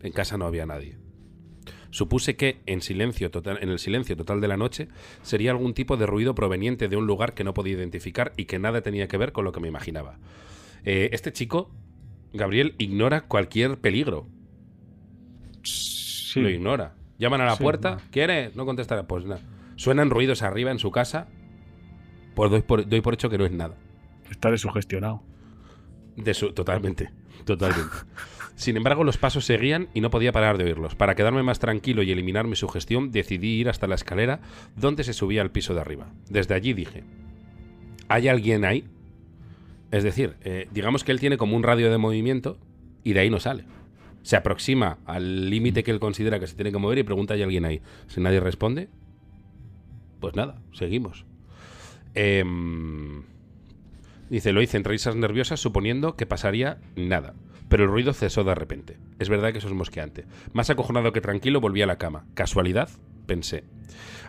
[0.00, 0.96] en casa no había nadie.
[1.90, 4.88] Supuse que en, silencio total, en el silencio total de la noche
[5.22, 8.58] sería algún tipo de ruido proveniente de un lugar que no podía identificar y que
[8.58, 10.18] nada tenía que ver con lo que me imaginaba.
[10.84, 11.70] Eh, este chico,
[12.32, 14.28] Gabriel, ignora cualquier peligro.
[15.66, 16.40] Sí.
[16.40, 16.94] Lo ignora.
[17.18, 18.50] Llaman a la puerta, ¿quiere?
[18.54, 19.06] No contestará.
[19.06, 19.40] Pues nada.
[19.76, 21.28] Suenan ruidos arriba en su casa.
[22.34, 23.76] Pues doy por, doy por hecho que no es nada.
[24.30, 25.22] Está desugestionado.
[26.16, 27.10] De su, totalmente,
[27.44, 27.94] totalmente.
[28.54, 30.94] Sin embargo, los pasos seguían y no podía parar de oírlos.
[30.94, 34.40] Para quedarme más tranquilo y eliminar mi sugestión, decidí ir hasta la escalera
[34.76, 36.08] donde se subía al piso de arriba.
[36.30, 37.04] Desde allí dije,
[38.08, 38.84] ¿hay alguien ahí?
[39.90, 42.58] Es decir, eh, digamos que él tiene como un radio de movimiento
[43.04, 43.64] y de ahí no sale
[44.26, 47.44] se aproxima al límite que él considera que se tiene que mover y pregunta ¿hay
[47.44, 47.80] alguien ahí?
[48.08, 48.88] Si nadie responde,
[50.18, 51.24] pues nada, seguimos.
[52.12, 53.22] Em,
[54.28, 57.34] dice, lo hice entre risas nerviosas suponiendo que pasaría nada.
[57.68, 58.96] Pero el ruido cesó de repente.
[59.20, 60.24] Es verdad que eso es mosqueante.
[60.52, 62.26] Más acojonado que tranquilo volví a la cama.
[62.34, 62.90] ¿Casualidad?
[63.26, 63.64] Pensé.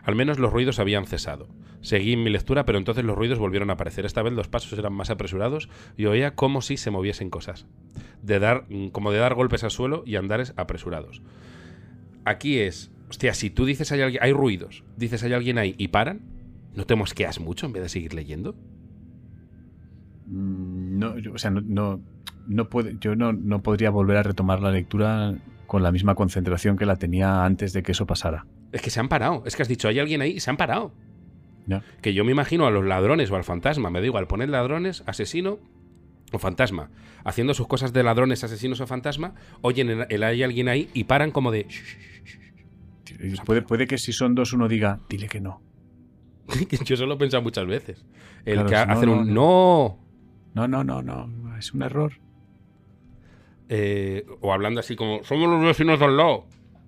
[0.03, 1.47] Al menos los ruidos habían cesado.
[1.81, 4.05] Seguí en mi lectura, pero entonces los ruidos volvieron a aparecer.
[4.05, 7.67] Esta vez los pasos eran más apresurados y oía como si se moviesen cosas.
[8.21, 11.21] De dar, mm, como de dar golpes al suelo y andares apresurados.
[12.25, 15.89] Aquí es, hostia, si tú dices hay, alguien, hay ruidos, dices hay alguien ahí y
[15.89, 16.21] paran,
[16.75, 18.55] ¿no te mosqueas mucho en vez de seguir leyendo?
[20.25, 22.01] Mm, no, o sea, no,
[22.47, 25.35] no, puede, yo no, no podría volver a retomar la lectura
[25.67, 28.45] con la misma concentración que la tenía antes de que eso pasara.
[28.71, 29.43] Es que se han parado.
[29.45, 30.93] Es que has dicho, hay alguien ahí y se han parado.
[32.01, 35.03] Que yo me imagino a los ladrones o al fantasma, me digo, al poner ladrones,
[35.05, 35.59] asesino
[36.31, 36.89] o fantasma,
[37.25, 41.31] haciendo sus cosas de ladrones, asesinos o fantasma, oyen, el, hay alguien ahí y paran
[41.31, 41.67] como de...
[43.45, 45.61] Puede, puede que si son dos uno diga, dile que no.
[46.85, 48.05] yo solo he pensado muchas veces.
[48.45, 49.99] El que hacen un no.
[50.53, 51.57] No, no, no, no.
[51.57, 52.13] Es un error.
[53.69, 56.45] Eh, o hablando así como, somos los vecinos del lado.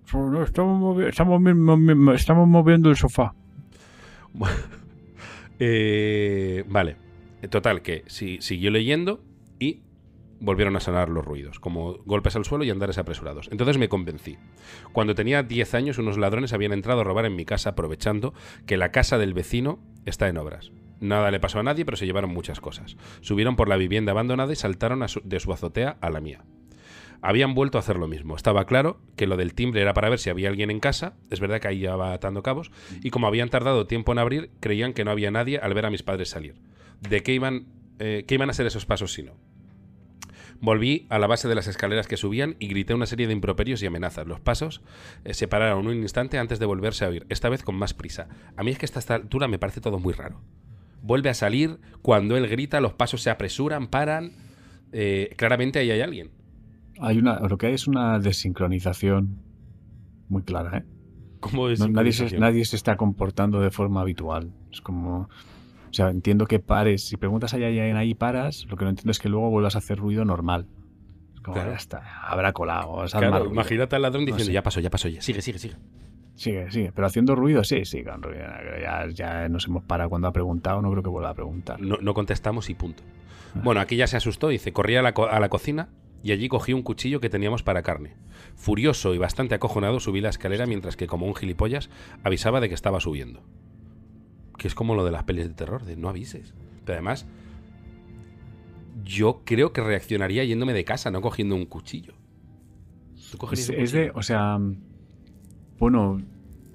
[0.10, 3.34] Estamos, estamos, moviendo el sofá.
[5.62, 6.96] Eh, vale.
[7.50, 9.22] Total, que siguió leyendo
[9.60, 9.82] y
[10.40, 13.50] volvieron a sonar los ruidos, como golpes al suelo y andares apresurados.
[13.52, 14.38] Entonces me convencí.
[14.94, 18.34] Cuando tenía 10 años, unos ladrones habían entrado a robar en mi casa aprovechando
[18.66, 20.72] que la casa del vecino está en obras.
[21.02, 22.96] Nada le pasó a nadie, pero se llevaron muchas cosas.
[23.20, 26.46] Subieron por la vivienda abandonada y saltaron de su azotea a la mía.
[27.22, 28.36] Habían vuelto a hacer lo mismo.
[28.36, 31.18] Estaba claro que lo del timbre era para ver si había alguien en casa.
[31.30, 32.72] Es verdad que ahí ya va atando cabos.
[33.04, 35.90] Y como habían tardado tiempo en abrir, creían que no había nadie al ver a
[35.90, 36.56] mis padres salir.
[37.02, 37.68] ¿De qué iban,
[38.00, 39.34] eh, qué iban a ser esos pasos si no?
[40.62, 43.82] Volví a la base de las escaleras que subían y grité una serie de improperios
[43.82, 44.28] y amenazas.
[44.28, 44.82] Los pasos
[45.24, 48.28] eh, se pararon un instante antes de volverse a oír, esta vez con más prisa.
[48.58, 50.42] A mí es que a esta altura me parece todo muy raro.
[51.02, 54.34] Vuelve a salir, cuando él grita, los pasos se apresuran, paran.
[54.92, 56.32] Eh, claramente ahí hay alguien.
[57.00, 59.42] Hay una, lo que hay es una desincronización
[60.28, 60.86] muy clara, ¿eh?
[61.40, 64.52] ¿Cómo nadie, se, nadie se está comportando de forma habitual.
[64.72, 65.30] Es como
[65.90, 67.04] o sea, entiendo que pares.
[67.04, 69.80] Si preguntas allá y ahí paras, lo que no entiendo es que luego vuelvas a
[69.80, 70.68] hacer ruido normal.
[71.34, 73.04] Es como, ya está, habrá colado.
[73.10, 75.22] Claro, imagínate al ladrón diciendo, ya pasó, ya pasó, ya.
[75.22, 75.76] Sigue, sigue, sigue.
[76.36, 76.92] Sigue, sigue.
[76.94, 78.44] Pero haciendo ruido, sí, sí, con ruido.
[78.82, 81.82] Ya, ya nos hemos parado cuando ha preguntado, no creo que vuelva a preguntar.
[81.82, 83.04] No, no contestamos y punto.
[83.56, 83.62] Ah.
[83.64, 85.90] Bueno, aquí ya se asustó, dice, corrí a la, a la cocina
[86.24, 88.16] y allí cogí un cuchillo que teníamos para carne.
[88.56, 91.90] Furioso y bastante acojonado subí la escalera mientras que como un gilipollas
[92.24, 93.44] avisaba de que estaba subiendo
[94.60, 96.54] que es como lo de las pelis de terror, de no avises.
[96.86, 97.26] Pero además,
[99.04, 102.14] yo creo que reaccionaría yéndome de casa, no cogiendo un cuchillo.
[103.52, 104.60] es, de, o sea,
[105.80, 106.22] bueno,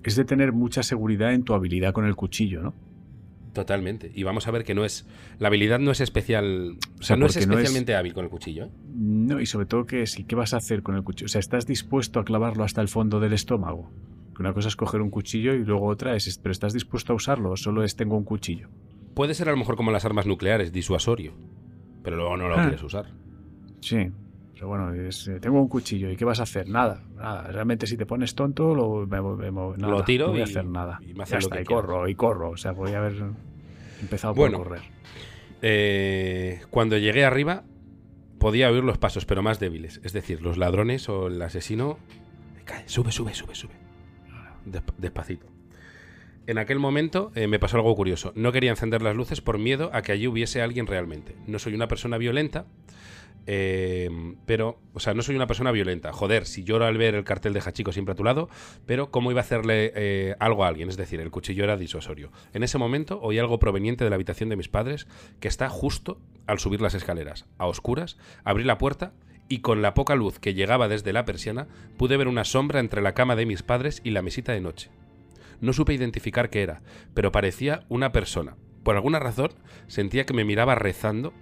[0.02, 2.74] es de tener mucha seguridad en tu habilidad con el cuchillo, ¿no?
[3.54, 4.10] Totalmente.
[4.12, 5.06] Y vamos a ver que no es.
[5.38, 6.76] La habilidad no es especial.
[6.98, 8.66] O sea, no es especialmente hábil con el cuchillo.
[8.66, 8.70] ¿eh?
[8.94, 11.26] No, y sobre todo que sí, ¿qué vas a hacer con el cuchillo?
[11.26, 13.90] O sea, ¿estás dispuesto a clavarlo hasta el fondo del estómago?
[14.40, 17.52] una cosa es coger un cuchillo y luego otra es, pero ¿estás dispuesto a usarlo
[17.52, 18.68] o solo es tengo un cuchillo?
[19.14, 21.34] Puede ser a lo mejor como las armas nucleares, disuasorio,
[22.02, 22.62] pero luego no lo ah.
[22.62, 23.12] quieres usar.
[23.80, 24.10] Sí,
[24.54, 26.68] pero bueno, es, eh, tengo un cuchillo y ¿qué vas a hacer?
[26.68, 27.48] Nada, nada.
[27.48, 30.98] Realmente si te pones tonto, lo, lo tiro no voy a hacer nada.
[31.02, 32.50] Y, me y corro, y corro.
[32.50, 33.22] O sea, podría haber
[34.00, 34.82] empezado por correr.
[35.60, 37.64] Eh, cuando llegué arriba,
[38.38, 40.00] podía oír los pasos, pero más débiles.
[40.04, 41.98] Es decir, los ladrones o el asesino...
[42.64, 43.84] Cae, sube, sube, sube, sube
[44.98, 45.46] despacito.
[46.46, 48.32] En aquel momento eh, me pasó algo curioso.
[48.34, 51.36] No quería encender las luces por miedo a que allí hubiese alguien realmente.
[51.46, 52.66] No soy una persona violenta,
[53.46, 54.08] eh,
[54.46, 56.12] pero, o sea, no soy una persona violenta.
[56.12, 58.48] Joder, si lloro al ver el cartel de Hachico siempre a tu lado,
[58.86, 60.88] pero ¿cómo iba a hacerle eh, algo a alguien?
[60.88, 62.30] Es decir, el cuchillo era disuasorio.
[62.52, 65.06] En ese momento oí algo proveniente de la habitación de mis padres
[65.40, 67.46] que está justo al subir las escaleras.
[67.58, 69.12] A oscuras, abrí la puerta
[69.48, 71.68] y con la poca luz que llegaba desde la persiana
[71.98, 74.90] pude ver una sombra entre la cama de mis padres y la mesita de noche.
[75.60, 76.82] No supe identificar qué era,
[77.14, 78.56] pero parecía una persona.
[78.82, 79.50] Por alguna razón
[79.86, 81.32] sentía que me miraba rezando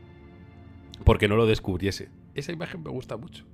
[1.03, 2.11] porque no lo descubriese.
[2.35, 3.45] Esa imagen me gusta mucho.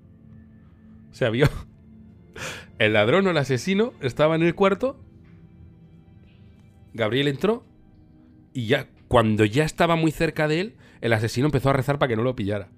[1.12, 1.46] Se vio.
[2.78, 5.01] El ladrón o el asesino estaba en el cuarto.
[6.94, 7.64] Gabriel entró
[8.53, 12.11] y ya cuando ya estaba muy cerca de él, el asesino empezó a rezar para
[12.11, 12.68] que no lo pillara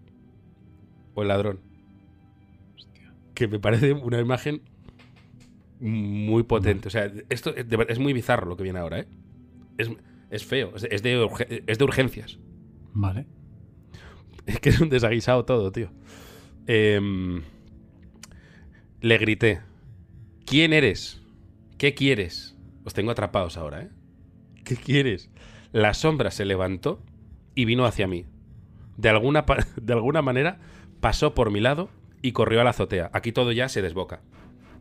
[1.15, 1.61] o el ladrón.
[3.35, 4.63] Que me parece una imagen
[5.81, 6.89] muy potente.
[6.89, 9.09] O sea, esto es, muy bizarro lo que viene ahora, ¿eh?
[10.31, 12.39] Es, feo, es, de, es de urgencias.
[12.93, 13.27] Vale.
[14.51, 15.91] Es que es un desaguisado todo, tío.
[16.67, 17.43] Em,
[19.01, 19.61] le grité.
[20.45, 21.23] ¿Quién eres?
[21.79, 22.57] ¿Qué quieres?
[22.85, 23.91] Os tengo atrapados ahora, ¿eh?
[24.65, 25.31] ¿Qué quieres?
[25.71, 27.01] La sombra se levantó
[27.55, 28.27] y vino hacia mí.
[28.97, 29.45] De alguna,
[29.81, 30.59] de alguna manera
[31.01, 31.89] pasó por mi lado
[32.21, 33.09] y corrió a la azotea.
[33.13, 34.21] Aquí todo ya se desboca.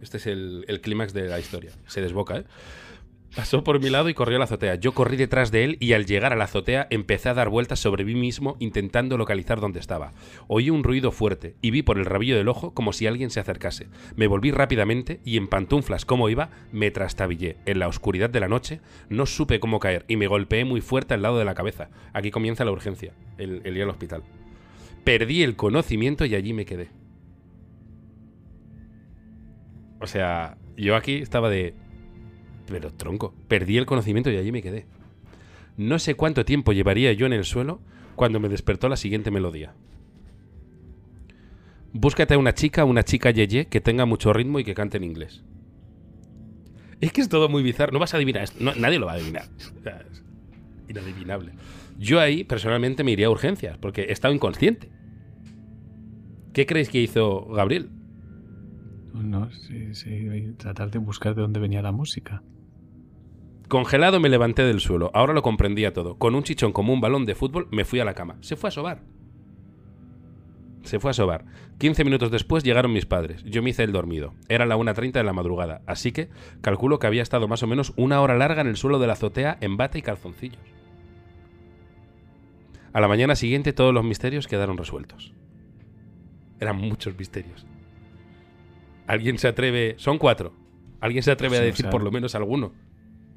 [0.02, 1.74] Este es el, clímax de la historia.
[1.86, 2.46] Se desboca, ¿eh?
[3.36, 4.76] Pasó por mi lado y corrió a la azotea.
[4.76, 7.80] Yo corrí detrás de él y al llegar a la azotea empecé a dar vueltas
[7.80, 10.14] sobre mí mismo intentando localizar dónde estaba.
[10.48, 13.40] Oí un ruido fuerte y vi por el rabillo del ojo como si alguien se
[13.40, 13.88] acercase.
[14.16, 17.58] Me volví rápidamente y en pantuflas como iba me trastabillé.
[17.66, 21.14] En la oscuridad de la noche no supe cómo caer y me golpeé muy fuerte
[21.14, 21.90] al lado de la cabeza.
[22.14, 24.24] Aquí comienza la urgencia, el, el ir al hospital.
[25.04, 26.90] Perdí el conocimiento y allí me quedé.
[30.02, 31.76] O sea, yo aquí estaba de...
[32.70, 34.86] Pero tronco, perdí el conocimiento y allí me quedé.
[35.78, 37.80] No sé cuánto tiempo llevaría yo en el suelo
[38.16, 39.74] cuando me despertó la siguiente melodía.
[41.94, 45.06] Búscate a una chica, una chica yeye, que tenga mucho ritmo y que cante en
[45.06, 45.44] inglés.
[47.02, 47.94] Es que es todo muy bizarro.
[47.94, 48.64] No vas a adivinar esto.
[48.78, 49.46] nadie lo va a adivinar.
[49.86, 50.24] es
[50.90, 51.54] inadivinable.
[51.98, 54.90] Yo ahí personalmente me iría a urgencias, porque he estado inconsciente.
[56.54, 57.90] ¿Qué creéis que hizo Gabriel?
[59.14, 62.42] No, sí, sí, tratar de buscar de dónde venía la música.
[63.70, 66.18] Congelado me levanté del suelo, ahora lo comprendía todo.
[66.18, 68.38] Con un chichón como un balón de fútbol me fui a la cama.
[68.42, 69.04] Se fue a sobar.
[70.84, 71.46] Se fue a sobar.
[71.78, 73.44] 15 minutos después llegaron mis padres.
[73.44, 74.34] Yo me hice el dormido.
[74.48, 76.30] Era la 1.30 de la madrugada, así que
[76.62, 79.14] calculo que había estado más o menos una hora larga en el suelo de la
[79.14, 80.60] azotea en bata y calzoncillos.
[82.92, 85.32] A la mañana siguiente todos los misterios quedaron resueltos.
[86.60, 87.68] Eran muchos misterios.
[89.06, 89.94] ¿Alguien se atreve?
[89.98, 90.54] Son cuatro.
[91.02, 92.74] ¿Alguien se atreve a o decir sea- por lo menos alguno?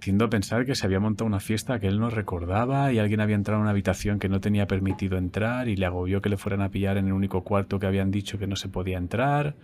[0.03, 3.20] Tiendo a pensar que se había montado una fiesta que él no recordaba y alguien
[3.20, 6.36] había entrado a una habitación que no tenía permitido entrar y le agobió que le
[6.36, 9.55] fueran a pillar en el único cuarto que habían dicho que no se podía entrar.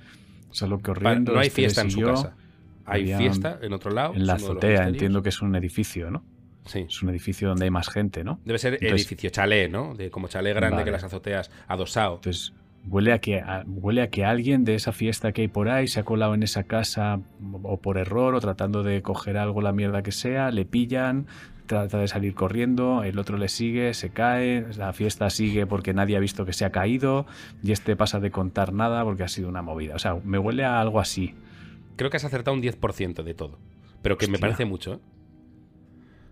[0.53, 1.33] Salió Pa- corriendo.
[1.33, 2.37] no hay este le fiesta en su casa.
[2.87, 4.15] Hay Había- fiesta en otro lado.
[4.15, 6.23] En la azotea, entiendo que es un edificio, ¿no?
[6.67, 6.85] Sí.
[6.89, 8.39] Es un edificio donde hay más gente, ¿no?
[8.45, 9.95] Debe ser Entonces- edificio chalet, ¿no?
[9.95, 10.85] De como chalet grande Vale.
[10.85, 12.15] que las azoteas adosado.
[12.17, 12.53] Entonces,
[12.91, 15.87] huele a, que, a- huele a que alguien de esa fiesta que hay por ahí
[15.89, 17.21] se ha colado en esa casa
[17.63, 21.27] o por error o tratando de coger algo, la mierda que sea, le pillan,
[21.67, 26.17] trata de salir corriendo, el otro le sigue, se cae, la fiesta sigue porque nadie
[26.17, 27.27] ha visto que se ha caído
[27.63, 29.95] y este pasa de contar nada porque ha sido una movida.
[29.95, 31.35] O sea, me huele a algo así.
[31.97, 33.59] Creo que has acertado un 10% de todo.
[34.03, 34.99] Pero que me parece mucho, ¿eh?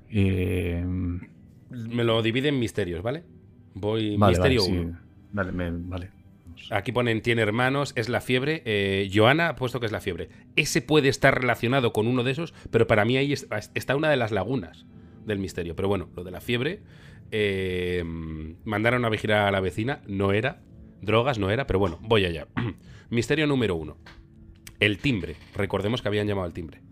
[0.08, 3.24] Eh, Me lo divide en misterios, ¿vale?
[3.74, 4.78] Voy vale, misterio vale, sí.
[4.86, 4.98] 1.
[5.32, 6.10] Vale, me- vale.
[6.70, 8.62] Aquí ponen tiene hermanos, es la fiebre.
[8.64, 10.28] Eh, Joana ha puesto que es la fiebre.
[10.56, 14.08] Ese puede estar relacionado con uno de esos, pero para mí ahí es- está una
[14.10, 14.86] de las lagunas
[15.24, 15.76] del misterio.
[15.76, 16.82] Pero bueno, lo de la fiebre.
[17.32, 18.04] eh,
[18.64, 20.62] mandaron a vigilar a la vecina, no era.
[21.02, 22.46] Drogas no era, pero bueno, voy allá.
[23.10, 23.96] misterio número uno.
[24.78, 25.34] El timbre.
[25.56, 26.82] Recordemos que habían llamado al timbre.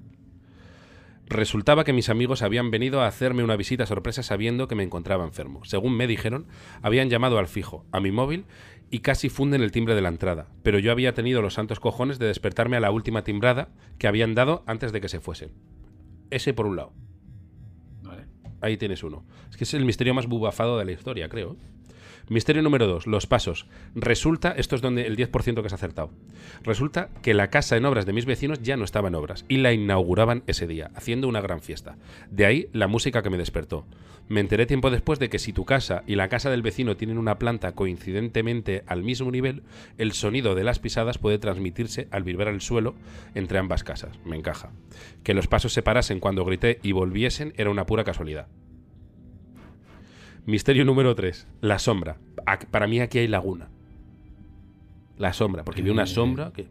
[1.26, 5.24] Resultaba que mis amigos habían venido a hacerme una visita sorpresa sabiendo que me encontraba
[5.24, 5.64] enfermo.
[5.64, 6.46] Según me dijeron,
[6.82, 8.44] habían llamado al fijo, a mi móvil,
[8.90, 10.48] y casi funden el timbre de la entrada.
[10.62, 13.68] Pero yo había tenido los santos cojones de despertarme a la última timbrada
[13.98, 15.50] que habían dado antes de que se fuesen.
[16.30, 16.92] Ese por un lado.
[18.02, 18.26] Vale.
[18.60, 19.24] Ahí tienes uno.
[19.50, 21.56] Es que es el misterio más bubafado de la historia, creo.
[22.28, 23.66] Misterio número 2, los pasos.
[23.94, 26.10] Resulta, esto es donde el 10% que has acertado.
[26.62, 29.58] Resulta que la casa en obras de mis vecinos ya no estaba en obras y
[29.58, 31.98] la inauguraban ese día, haciendo una gran fiesta.
[32.30, 33.86] De ahí la música que me despertó.
[34.26, 37.18] Me enteré tiempo después de que si tu casa y la casa del vecino tienen
[37.18, 39.62] una planta coincidentemente al mismo nivel,
[39.98, 42.94] el sonido de las pisadas puede transmitirse al vibrar el suelo
[43.34, 44.18] entre ambas casas.
[44.24, 44.70] Me encaja.
[45.22, 48.46] Que los pasos se parasen cuando grité y volviesen era una pura casualidad.
[50.46, 51.46] Misterio número 3.
[51.60, 52.18] La sombra.
[52.70, 53.68] Para mí aquí hay laguna.
[55.18, 56.66] La sombra, porque vi una Eh, sombra que...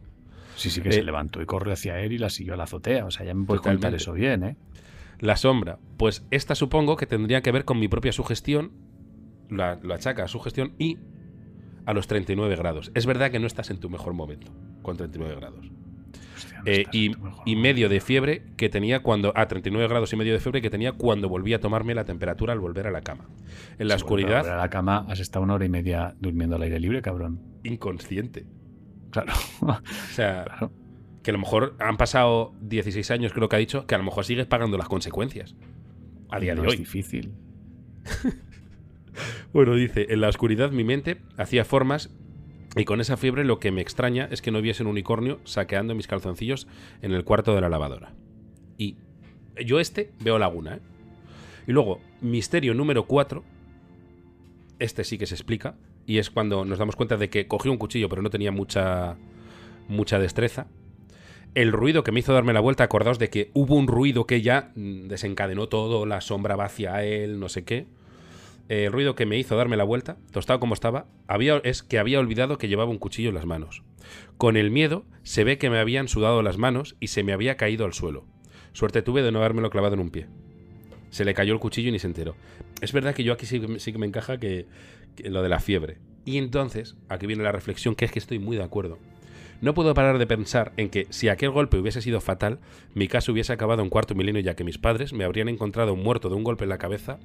[0.56, 2.64] Sí, sí que Eh, se levantó y corrió hacia él y la siguió a la
[2.64, 3.06] azotea.
[3.06, 4.56] O sea, ya me puedes contar eso bien, ¿eh?
[5.20, 5.78] La sombra.
[5.96, 8.72] Pues esta supongo que tendría que ver con mi propia sugestión.
[9.48, 10.98] La, lo achaca a sugestión y
[11.86, 12.90] a los 39 grados.
[12.94, 14.52] Es verdad que no estás en tu mejor momento
[14.82, 15.70] con 39 grados.
[16.36, 19.32] Hostia, no Eh, y, medio de fiebre que tenía cuando.
[19.36, 22.52] A 39 grados y medio de fiebre que tenía cuando volví a tomarme la temperatura
[22.52, 23.28] al volver a la cama.
[23.78, 26.80] En la oscuridad, A la cama has estado una hora y media durmiendo al aire
[26.80, 27.40] libre, cabrón.
[27.62, 28.46] inconsciente.
[29.10, 29.32] Claro.
[29.60, 29.78] O
[30.12, 30.72] sea, claro.
[31.24, 34.04] Que a lo mejor han pasado 16 años, creo que ha dicho, que a lo
[34.04, 35.56] mejor sigues pagando las consecuencias.
[36.30, 36.78] A día No de es hoy.
[36.78, 37.32] difícil.
[39.52, 42.10] Bueno, dice, en la oscuridad mi mente hacía formas
[42.76, 45.94] y con esa fiebre lo que me extraña es que no viese un unicornio saqueando
[45.94, 46.66] mis calzoncillos
[47.00, 48.12] en el cuarto de la lavadora.
[48.76, 48.96] Y
[49.64, 50.80] yo este veo laguna, ¿eh?
[51.68, 53.44] Y luego, misterio número 4,
[54.80, 57.78] este sí que se explica, y es cuando nos damos cuenta de que cogió un
[57.78, 59.16] cuchillo pero no tenía mucha,
[59.86, 60.66] mucha destreza.
[61.54, 64.42] El ruido que me hizo darme la vuelta, acordaos de que hubo un ruido que
[64.42, 67.86] ya mm, desencadenó todo, la sombra va hacia él, no sé qué
[68.68, 72.18] el ruido que me hizo darme la vuelta, tostado como estaba, había, es que había
[72.18, 73.82] olvidado que llevaba un cuchillo en las manos.
[74.38, 77.56] Con el miedo, se ve que me habían sudado las manos y se me había
[77.56, 78.24] caído al suelo.
[78.72, 80.28] Suerte tuve de no habérmelo clavado en un pie.
[81.10, 82.36] Se le cayó el cuchillo y ni se enteró.
[82.80, 84.66] Es verdad que yo aquí sí, que me- encaja que
[85.24, 85.98] lo de la fiebre.
[86.24, 88.98] Y entonces, aquí viene la reflexión, que es que estoy muy de acuerdo.
[89.64, 92.58] No puedo parar de pensar en que si aquel golpe hubiese sido fatal,
[92.92, 96.28] mi caso hubiese acabado en cuarto milenio ya que mis padres me habrían encontrado muerto
[96.28, 97.18] de un golpe en la cabeza,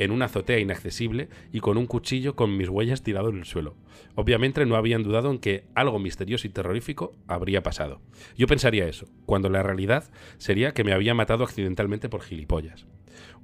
[0.00, 3.76] en una azotea inaccesible y con un cuchillo con mis huellas tirado en el suelo.
[4.16, 8.00] Obviamente no habían dudado en que algo misterioso y terrorífico habría pasado.
[8.36, 12.88] Yo pensaría eso, cuando la realidad sería que me había matado accidentalmente por gilipollas.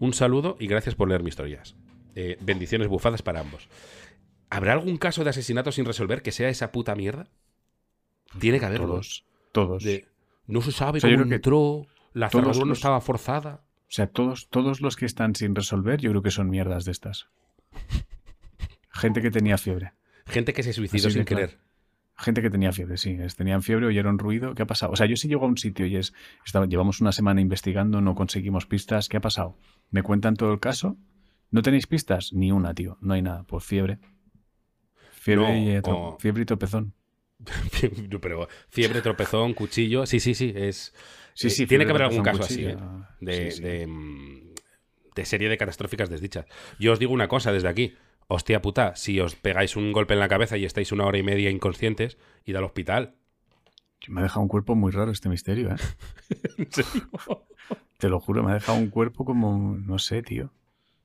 [0.01, 1.76] Un saludo y gracias por leer mis historias.
[2.16, 3.68] Eh, bendiciones bufadas para ambos.
[4.51, 7.28] ¿Habrá algún caso de asesinato sin resolver que sea esa puta mierda?
[8.38, 8.86] Tiene que haberlo.
[8.88, 9.24] Todos.
[9.52, 9.82] Todos.
[9.84, 10.06] De,
[10.46, 13.62] no se sabe O sea, cómo que entró, la cerradura no estaba forzada.
[13.82, 16.92] O sea, todos, todos los que están sin resolver, yo creo que son mierdas de
[16.92, 17.28] estas.
[18.90, 19.92] Gente que tenía fiebre.
[20.26, 21.46] Gente que se suicidó Así sin claro.
[21.48, 21.60] querer.
[22.16, 23.16] Gente que tenía fiebre, sí.
[23.36, 24.54] Tenían fiebre, oyeron ruido.
[24.54, 24.92] ¿Qué ha pasado?
[24.92, 26.12] O sea, yo sí llego a un sitio y es.
[26.68, 29.08] llevamos una semana investigando, no conseguimos pistas.
[29.08, 29.56] ¿Qué ha pasado?
[29.90, 30.96] Me cuentan todo el caso.
[31.50, 32.32] ¿No tenéis pistas?
[32.32, 32.98] Ni una, tío.
[33.00, 33.44] No hay nada.
[33.44, 33.98] Pues fiebre.
[35.12, 36.94] Fiebre, No, y, tro- o- fiebre y tropezón.
[38.20, 40.07] Pero fiebre, tropezón, cuchillo.
[40.07, 40.53] Sí, sí, sí.
[40.55, 40.95] Es,
[41.34, 41.66] Sí, eh, sí.
[41.66, 42.64] tiene que haber algún caso así.
[42.66, 42.76] ¿eh?
[43.20, 43.62] de, Sí, sí.
[43.62, 44.55] de, mm,
[45.14, 46.45] de serie de catastróficas desdichas.
[46.78, 47.95] Yo os digo una cosa desde aquí.
[48.28, 51.22] hostia puta, si os pegáis un golpe en la cabeza y estáis una hora y
[51.22, 53.14] media inconscientes, id al hospital.
[54.09, 55.76] Me ha dejado un cuerpo muy raro este misterio, ¿eh?
[56.59, 57.09] ¿En serio?
[57.99, 60.53] Te lo juro, me ha dejado un cuerpo como, no sé, tío.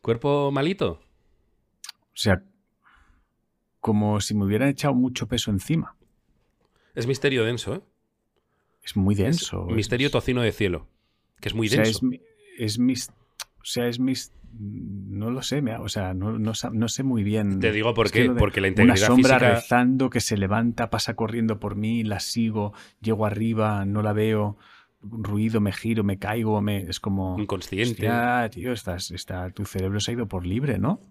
[0.01, 1.01] ¿Cuerpo malito?
[1.91, 2.41] O sea,
[3.79, 5.95] como si me hubieran echado mucho peso encima.
[6.95, 7.81] Es misterio denso, ¿eh?
[8.83, 9.65] Es muy Es denso.
[9.65, 10.87] misterio es- tocino de cielo,
[11.39, 11.99] que es muy o sea, denso.
[12.11, 12.21] es,
[12.57, 13.09] es mis...
[13.09, 14.31] O sea, es mis...
[14.57, 16.53] No lo sé, me o sea, no, no,
[16.87, 17.59] sé muy bien.
[17.59, 19.55] Te digo por qué, de porque la Una integridad sombra física...
[19.55, 24.57] rezando que se levanta, pasa corriendo por mí, la sigo, llego arriba, no la veo,
[25.01, 26.83] ruido, me giro, me caigo, me...
[26.83, 27.37] es como...
[27.37, 28.07] Inconsciente.
[28.07, 31.01] Hostia, tío, estás, está, tu cerebro se ha ido por libre, ¿no?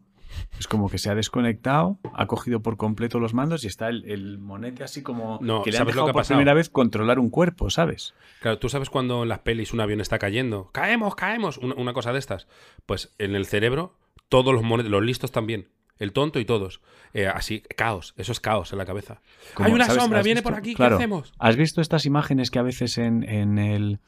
[0.58, 4.04] Es como que se ha desconectado, ha cogido por completo los mandos y está el,
[4.08, 6.38] el monete así como No, que le han ¿sabes lo dejado por pasado?
[6.38, 8.14] primera vez controlar un cuerpo, ¿sabes?
[8.40, 10.70] Claro, tú sabes cuando en las pelis un avión está cayendo.
[10.72, 11.58] ¡Caemos, caemos!
[11.58, 12.46] Una, una cosa de estas.
[12.86, 13.96] Pues en el cerebro,
[14.28, 15.68] todos los monetos, los listos también.
[15.98, 16.80] El tonto y todos.
[17.12, 18.14] Eh, así, caos.
[18.16, 19.20] Eso es caos en la cabeza.
[19.54, 20.02] Como, Hay una ¿sabes?
[20.02, 20.50] sombra, ¿Has viene visto?
[20.50, 20.96] por aquí, Claro.
[20.98, 21.32] ¿qué hacemos?
[21.38, 24.00] ¿Has visto estas imágenes que a veces en, en el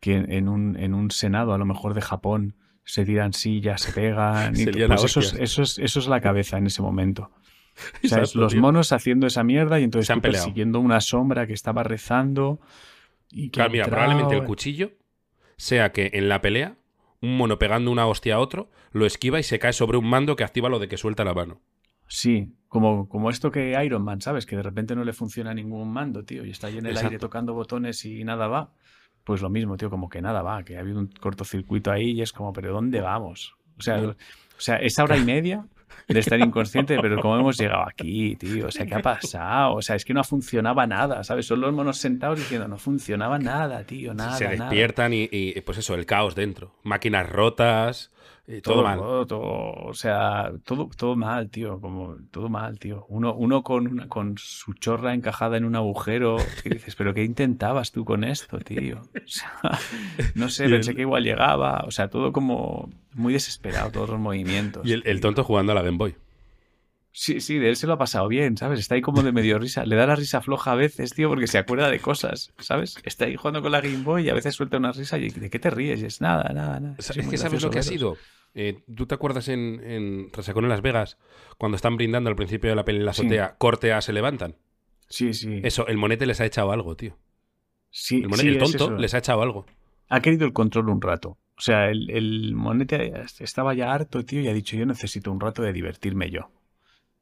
[0.00, 2.54] que en un, en un senado, a lo mejor de Japón,
[2.86, 4.56] se tiran sillas, se pegan?
[4.56, 7.30] Se pues eso, es, eso, es, eso es la cabeza en ese momento.
[8.02, 8.62] O sea, es Exacto, los tío.
[8.62, 12.58] monos haciendo esa mierda y entonces tú persiguiendo una sombra que estaba rezando.
[13.30, 14.92] Y que Claro, mira, entrado, probablemente el cuchillo
[15.58, 16.78] sea que en la pelea,
[17.20, 20.36] un mono pegando una hostia a otro, lo esquiva y se cae sobre un mando
[20.36, 21.60] que activa lo de que suelta la mano.
[22.08, 24.46] Sí, como, como esto que Iron Man, ¿sabes?
[24.46, 27.18] Que de repente no le funciona ningún mando, tío, y está ahí en el aire
[27.18, 28.72] tocando botones y nada va.
[29.26, 32.22] Pues lo mismo, tío, como que nada va, que ha habido un cortocircuito ahí y
[32.22, 33.56] es como, ¿pero dónde vamos?
[33.76, 34.14] O sea, o
[34.56, 35.66] sea esa hora y media
[36.06, 38.68] de estar inconsciente, pero ¿cómo hemos llegado aquí, tío?
[38.68, 39.74] O sea, ¿qué ha pasado?
[39.74, 41.44] O sea, es que no funcionaba nada, ¿sabes?
[41.44, 44.66] Son los monos sentados diciendo, no funcionaba nada, tío, nada, se nada.
[44.66, 46.76] despiertan y, y, pues eso, el caos dentro.
[46.84, 48.12] Máquinas rotas,
[48.48, 48.98] y todo, mal.
[48.98, 53.04] roto, o sea, todo, todo mal, tío, como todo mal, tío.
[53.08, 57.24] Uno, uno con, una, con su chorra encajada en un agujero, que dices, pero ¿qué
[57.24, 59.00] intentabas tú con esto, tío?
[59.14, 59.52] O sea,
[60.36, 64.10] no sé, Y pensé el- que igual llegaba, o sea, todo como muy desesperado, todos
[64.10, 64.86] los movimientos.
[64.86, 66.14] Y el, el tonto jugando a la Game Boy.
[67.18, 68.78] Sí, sí, de él se lo ha pasado bien, ¿sabes?
[68.78, 69.86] Está ahí como de medio risa.
[69.86, 72.96] Le da la risa floja a veces, tío, porque se acuerda de cosas, ¿sabes?
[73.04, 75.48] Está ahí jugando con la Game Boy y a veces suelta una risa y ¿de
[75.48, 76.02] qué te ríes?
[76.02, 76.94] Y es nada, nada, nada.
[76.98, 78.18] Sí, Es que sabes lo que ha sido.
[78.52, 81.16] Eh, ¿Tú te acuerdas en, en Resacón en Las Vegas,
[81.56, 83.22] cuando están brindando al principio de la peli en la Sí.
[83.22, 84.56] azotea, corte a se levantan?
[85.08, 85.60] Sí, sí.
[85.64, 87.16] Eso, el monete les ha echado algo, tío.
[87.88, 89.64] sí, El, monete- sí, el tonto les ha echado algo.
[90.10, 91.38] ha querido el control un rato.
[91.56, 93.10] O sea, el, el monete
[93.40, 96.50] estaba ya harto, tío, y ha dicho, yo necesito un rato de divertirme yo.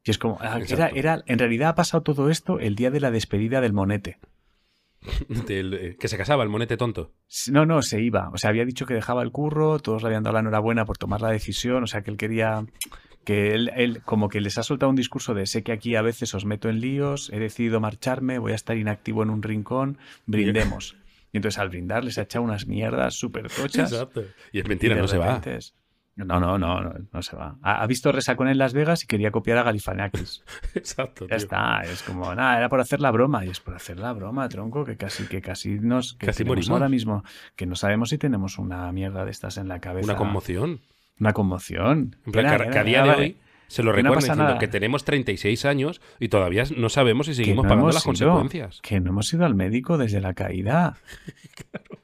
[0.05, 0.95] Y es como, ah, era, Exacto.
[0.95, 4.19] era, en realidad ha pasado todo esto el día de la despedida del monete.
[5.47, 7.11] Del- eh, que se casaba el monete tonto.
[7.51, 8.29] No, no, se iba.
[8.29, 10.97] O sea, había dicho que dejaba el curro, todos le habían dado la enhorabuena por
[10.97, 12.65] tomar la decisión, o sea, que él quería
[13.23, 16.03] que él, él como que les ha soltado un discurso de sé que aquí a
[16.03, 19.97] veces os meto en líos, he decidido marcharme, voy a estar inactivo en un rincón,
[20.27, 20.95] brindemos.
[21.33, 23.91] Y entonces al brindar les ha echado unas mierdas súper tochas.
[24.53, 25.41] Y es mentira, no se va.
[25.45, 25.75] es-
[26.17, 27.57] No, no, no, no, no se va.
[27.61, 30.43] Ha, ha visto Resacón en Las Vegas y quería copiar a Galifianakis.
[30.75, 31.37] Exacto, Ya tío.
[31.37, 33.43] está, es como, nada, era por hacer la broma.
[33.45, 36.13] Y es por hacer la broma, tronco, que casi, que casi nos...
[36.13, 36.69] Que Casi morimos.
[36.69, 37.23] ahora mismo,
[37.57, 40.05] que no sabemos si tenemos una mierda de estas en la cabeza.
[40.11, 40.79] Una conmoción.
[41.19, 42.15] Una conmoción.
[42.25, 43.37] En plan, Era- que, era- que a día era- de hoy
[43.67, 44.57] se lo no recuerdan diciendo nada.
[44.59, 48.79] que tenemos 36 años y todavía no sabemos si seguimos no pagando las consecuencias.
[48.81, 50.97] Que no hemos ido al médico desde la caída.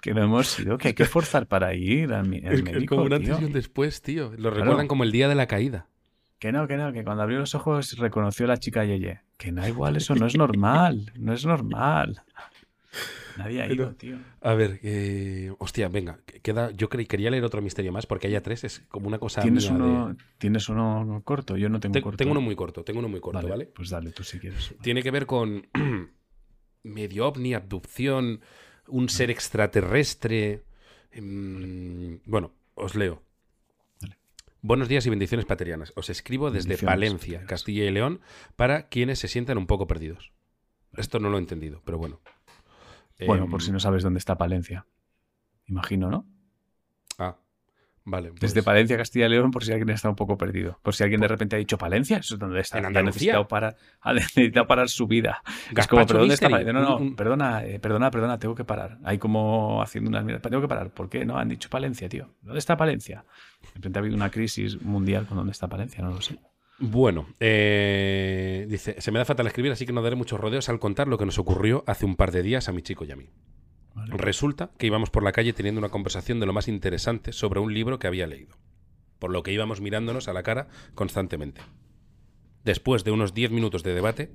[0.02, 2.96] Que no hemos ido, que hay que forzar para ir al, al Es, es médico.
[2.96, 4.32] como un antes y un después, tío.
[4.32, 4.56] Lo Claro.
[4.56, 5.86] recuerdan como el día de la caída.
[6.40, 9.20] Que no, que no, que cuando abrió los ojos reconoció a la chica Yeye.
[9.38, 11.12] Que no, igual, eso no es normal.
[11.20, 12.24] No es normal.
[13.44, 14.18] Nadie ha Pero- ido, tío.
[14.42, 18.42] A ver, eh, hostia, venga, que- queda, yo quería leer otro misterio más porque haya
[18.42, 21.58] tres, es como una cosa ¿Tienes de- uno, ¿Tienes uno corto?
[21.58, 22.18] Yo no tengo Te- corto.
[22.18, 23.66] tengo uno muy corto, tengo uno muy corto, ¿vale?
[23.68, 24.74] Pues dale, tú si quieres.
[24.82, 25.68] Tiene que ver con
[26.84, 28.42] medio ovni, abducción,
[28.88, 30.64] un ser extraterrestre.
[31.12, 33.22] em, bueno, os leo.
[34.64, 35.92] Buenos días y bendiciones paterianas.
[35.96, 37.44] Os escribo desde Palencia.
[37.48, 38.22] Castilla y León,
[38.56, 40.32] para quienes se sientan un poco perdidos.
[40.96, 42.20] Esto no lo he entendido, pero bueno.
[43.28, 44.86] Bueno, Em, por si no sabes dónde está Palencia.
[45.68, 46.26] Imagino, ¿no?
[47.18, 47.36] Ah,
[48.04, 48.32] vale.
[48.40, 50.80] Desde pues- Palencia, Castilla y León, por si alguien está un poco perdido.
[50.82, 52.78] Por si alguien de repente ha dicho Palencia, eso es donde está.
[52.78, 53.14] ¿En Ya ha Andalucía?
[53.14, 55.42] necesitado parar, ha necesitado parar su vida.
[55.76, 56.74] es como, ¿pero dónde está Palencia?
[56.74, 58.98] No, no, perdona, eh, perdona, perdona, tengo que parar.
[59.04, 60.42] Hay como haciendo unas mierdas.
[60.42, 60.90] Tengo que parar.
[60.92, 61.26] ¿Por qué?
[61.26, 62.30] No, han dicho Palencia, tío.
[62.42, 63.24] ¿Dónde está Palencia?
[63.62, 66.40] De repente ha habido una crisis mundial con dónde está Palencia, no lo sé.
[66.84, 70.80] Bueno, eh, dice, se me da fatal escribir, así que no daré muchos rodeos al
[70.80, 73.16] contar lo que nos ocurrió hace un par de días a mi chico y a
[73.16, 73.30] mí.
[73.94, 74.18] Vale.
[74.18, 77.72] Resulta que íbamos por la calle teniendo una conversación de lo más interesante sobre un
[77.72, 78.58] libro que había leído,
[79.20, 81.62] por lo que íbamos mirándonos a la cara constantemente.
[82.64, 84.32] después de unos 10 minutos de debate,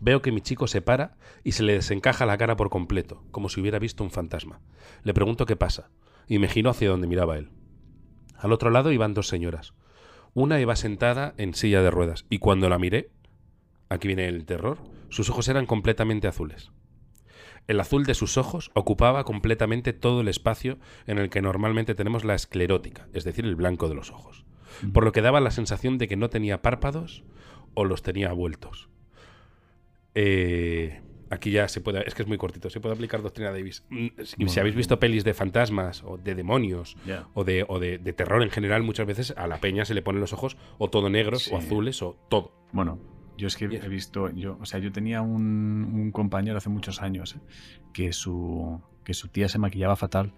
[0.00, 3.50] veo que mi chico se para y se le desencaja la cara por completo, como
[3.50, 4.60] si hubiera visto un fantasma.
[5.04, 5.90] Le pregunto qué pasa,
[6.26, 7.50] y me giro hacia donde miraba él.
[8.36, 9.74] Al otro lado iban dos señoras.
[10.32, 13.10] Una iba sentada en silla de ruedas, y cuando la miré,
[13.88, 14.78] aquí viene el terror,
[15.08, 16.70] sus ojos eran completamente azules.
[17.66, 22.24] El azul de sus ojos ocupaba completamente todo el espacio en el que normalmente tenemos
[22.24, 24.44] la esclerótica, es decir, el blanco de los ojos,
[24.92, 27.24] por lo que daba la sensación de que no tenía párpados
[27.74, 28.88] o los tenía vueltos.
[30.14, 31.00] Eh,
[31.30, 33.84] aquí ya se puede, es que es muy cortito, se puede aplicar Doctrina Davis.
[33.88, 36.96] Mm, Si, Bueno, si habéis visto pelis de fantasmas o de demonios
[37.34, 40.02] o, de, o de, de terror en general, muchas veces a la peña se le
[40.02, 42.52] ponen los ojos o todo negros o azules o todo.
[42.72, 42.98] Bueno,
[43.38, 47.00] yo es que he visto, yo, o sea, yo tenía un, un compañero hace muchos
[47.00, 47.40] años eh,
[47.94, 50.32] que su que su tía se maquillaba fatal.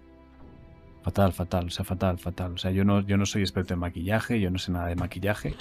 [1.03, 2.53] Fatal, fatal, o sea, fatal, fatal.
[2.53, 4.95] O sea, yo no, yo no soy experto en maquillaje, yo no sé nada de
[4.95, 5.53] maquillaje,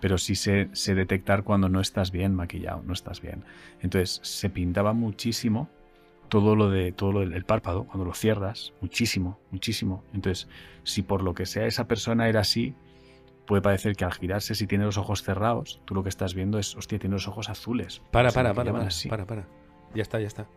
[0.00, 3.44] pero sí sé, sé detectar cuando no estás bien maquillado, no estás bien.
[3.80, 5.68] Entonces, se pintaba muchísimo
[6.28, 10.04] todo lo de todo lo del el párpado, cuando lo cierras, muchísimo, muchísimo.
[10.12, 10.48] Entonces,
[10.82, 12.74] si por lo que sea esa persona era así,
[13.46, 16.58] puede parecer que al girarse, si tiene los ojos cerrados, tú lo que estás viendo
[16.58, 18.02] es, hostia, tiene los ojos azules.
[18.10, 19.08] Para, para, para, para, así.
[19.08, 19.46] para, para.
[19.94, 20.48] Ya está, ya está.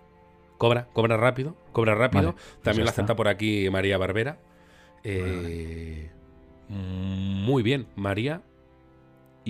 [0.57, 2.33] Cobra, cobra rápido, cobra rápido.
[2.33, 4.31] Vale, pues También la acepta por aquí María Barbera.
[4.33, 4.49] Vale,
[5.03, 6.11] Eh,
[6.67, 8.41] Muy bien, María.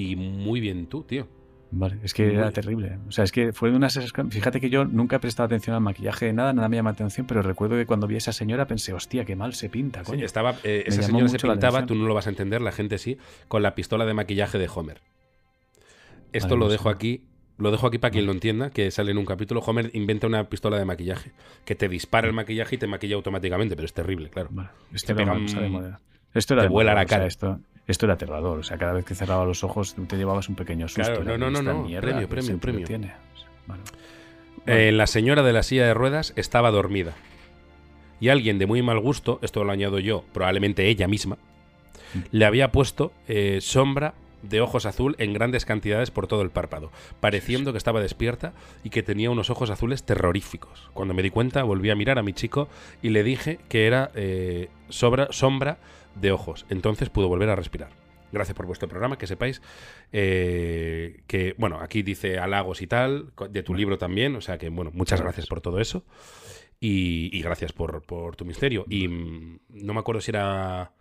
[0.01, 1.27] Y muy bien tú, tío.
[1.71, 2.97] Vale, es que Muy- era terrible.
[3.07, 3.99] O sea, es que fue de unas...
[4.31, 7.27] Fíjate que yo nunca he prestado atención al maquillaje de nada, nada me llama atención,
[7.27, 10.11] pero recuerdo que cuando vi a esa señora pensé, hostia, qué mal se pinta, Sí,
[10.11, 10.25] coño.
[10.25, 13.17] estaba, eh, esa señora se pintaba, tú no lo vas a entender, la gente sí,
[13.47, 15.01] con la pistola de maquillaje de Homer.
[16.31, 17.25] Esto Vale, lo dejo aquí,
[17.57, 19.61] lo dejo aquí para quien lo entienda, que sale en un capítulo.
[19.61, 21.31] Homer inventa una pistola de maquillaje
[21.65, 24.49] que te dispara el maquillaje y te maquilla automáticamente, pero es terrible, claro.
[24.51, 25.97] Vale, esto Te era pega un-.
[26.33, 27.27] Esto era te de vuela moda, la o sea, cara.
[27.27, 27.59] esto,
[27.91, 28.59] esto era aterrador.
[28.59, 31.03] O sea, cada vez que cerraba los ojos te llevabas un pequeño susto.
[31.03, 32.87] Claro, no, no, no, no, mierda, premio, ¿qué premio, premio.
[32.87, 33.13] Tiene?
[34.65, 37.13] Eh, la señora de la silla de ruedas estaba dormida.
[38.19, 41.37] Y alguien de muy mal gusto, esto lo añado yo, probablemente ella misma,
[42.31, 46.91] le había puesto eh, sombra de ojos azul en grandes cantidades por todo el párpado,
[47.19, 50.89] pareciendo que estaba despierta y que tenía unos ojos azules terroríficos.
[50.93, 52.67] Cuando me di cuenta, volví a mirar a mi chico
[53.01, 55.77] y le dije que era eh, sobra- sombra
[56.15, 56.65] de ojos.
[56.69, 57.89] Entonces pudo volver a respirar.
[58.31, 59.61] Gracias por vuestro programa, que sepáis
[60.11, 64.69] eh, que, bueno, aquí dice halagos y tal, de tu libro también, o sea que,
[64.69, 66.05] bueno, muchas gracias por todo eso
[66.79, 68.85] y, y gracias por, por tu misterio.
[68.87, 70.93] Y mm, no me acuerdo si era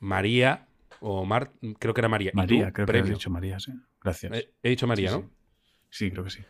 [0.00, 0.66] María
[1.00, 2.32] o Mar, creo que era María.
[2.34, 3.12] María, creo que premio.
[3.12, 3.72] has dicho María, sí.
[4.02, 4.32] Gracias.
[4.32, 5.22] Eh, he dicho María, Sí, ¿no?
[5.22, 5.28] sí.
[5.90, 6.40] Sí, creo que sí.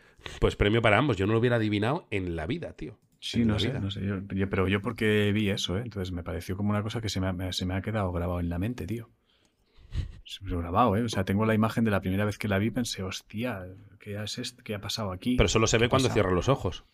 [0.40, 1.16] Pues premio para ambos.
[1.18, 2.98] Yo no lo hubiera adivinado en la vida, tío.
[3.20, 4.04] Sí, no sé, no sé.
[4.06, 5.82] Yo, yo- pero yo porque vi eso, ¿eh?
[5.82, 8.40] Entonces me pareció como una cosa que se me ha, se me ha quedado grabado
[8.40, 9.10] en la mente, tío.
[10.24, 11.02] Se me ha grabado, ¿eh?
[11.02, 13.64] O sea, tengo la imagen de la primera vez que la vi pensé, hostia,
[13.98, 14.62] ¿qué, es esto?
[14.62, 15.36] ¿Qué ha pasado aquí?
[15.36, 16.84] Pero solo se ve ¿Qué cuando cierra los ojos.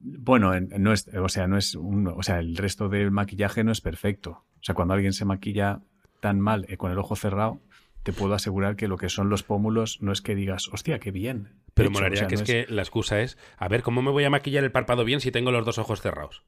[0.00, 3.64] Bueno, en- no es, o sea, no es un, o sea, el resto del maquillaje
[3.64, 4.44] no es perfecto.
[4.60, 5.80] O sea, cuando alguien se maquilla
[6.20, 7.60] tan mal eh, con el ojo cerrado,
[8.02, 11.10] te puedo asegurar que lo que son los pómulos no es que digas, hostia, qué
[11.10, 11.62] bien.
[11.74, 11.98] Pero hecho".
[11.98, 14.24] molaría O sea, que no es, que la excusa es, a ver, ¿cómo me voy
[14.24, 16.44] a maquillar el párpado bien si tengo los dos ojos cerrados?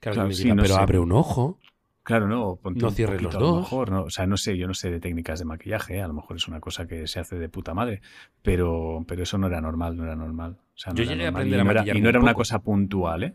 [0.00, 0.80] Claro, sí, no pero sé.
[0.80, 1.58] abre un ojo.
[2.02, 3.62] Claro, no, ponte No cierres los poquito, a lo dos.
[3.62, 4.02] mejor, ¿no?
[4.04, 6.02] O sea, no sé, yo no sé de técnicas de maquillaje, ¿eh?
[6.02, 8.00] a lo mejor es una cosa que se hace de puta madre,
[8.42, 10.56] pero, pero eso no era normal, no era normal.
[10.74, 12.08] O sea, no Yo era llegué a aprender y a no era, maquillarme y no
[12.08, 13.34] era un una cosa puntual, ¿eh?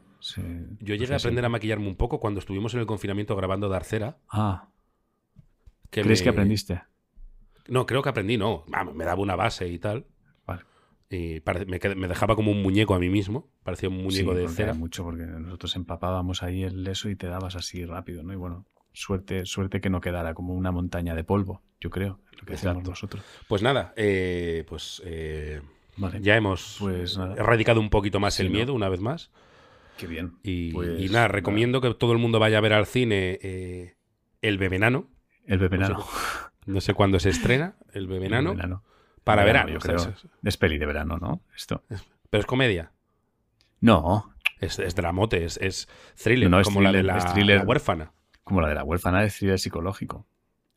[0.79, 4.17] Yo llegué a aprender a maquillarme un poco cuando estuvimos en el confinamiento grabando Darcera.
[4.29, 4.67] Ah,
[5.91, 6.81] Que ¿crees me- que aprendiste?
[7.67, 8.63] No, creo que aprendí, no.
[8.93, 10.05] Me daba una base y tal.
[11.43, 13.47] Pare- me, dejaba como un muñeco a mí mismo.
[13.63, 14.69] Parecía un muñeco Sí, de cera.
[14.71, 18.33] era mucho porque nosotros empapábamos ahí el eso y te dabas así rápido, ¿no?
[18.33, 22.45] Y bueno, suerte, suerte que no quedara como una montaña de polvo, yo creo, lo
[22.45, 22.89] que Exacto.
[22.89, 23.23] nosotros.
[23.47, 25.61] Pues nada, eh, pues eh,
[25.97, 28.55] Vale, ya hemos Pues erradicado un poquito más Sí, el ¿no?
[28.55, 29.31] miedo una vez más.
[29.97, 30.33] qué bien.
[30.43, 33.95] Y, Pues, y nada, recomiendo que todo el mundo vaya a ver al cine eh,
[34.41, 35.09] El Bebenano.
[35.45, 36.03] El bebenano.
[36.65, 38.51] No sé cuándo se estrena, El Bebenano.
[38.51, 38.83] El bebenano.
[39.25, 40.13] Para Verano, verano, yo creo.
[40.13, 41.41] es- Es peli de verano, ¿no?
[41.55, 41.83] Esto.
[42.29, 42.91] Pero es comedia.
[43.81, 47.33] No, Es, es dramote, es, es thriller, No, no, es como la de la, es
[47.33, 47.57] thriller.
[47.59, 48.13] la huérfana.
[48.45, 50.25] como la de la huérfana de thriller psicológico.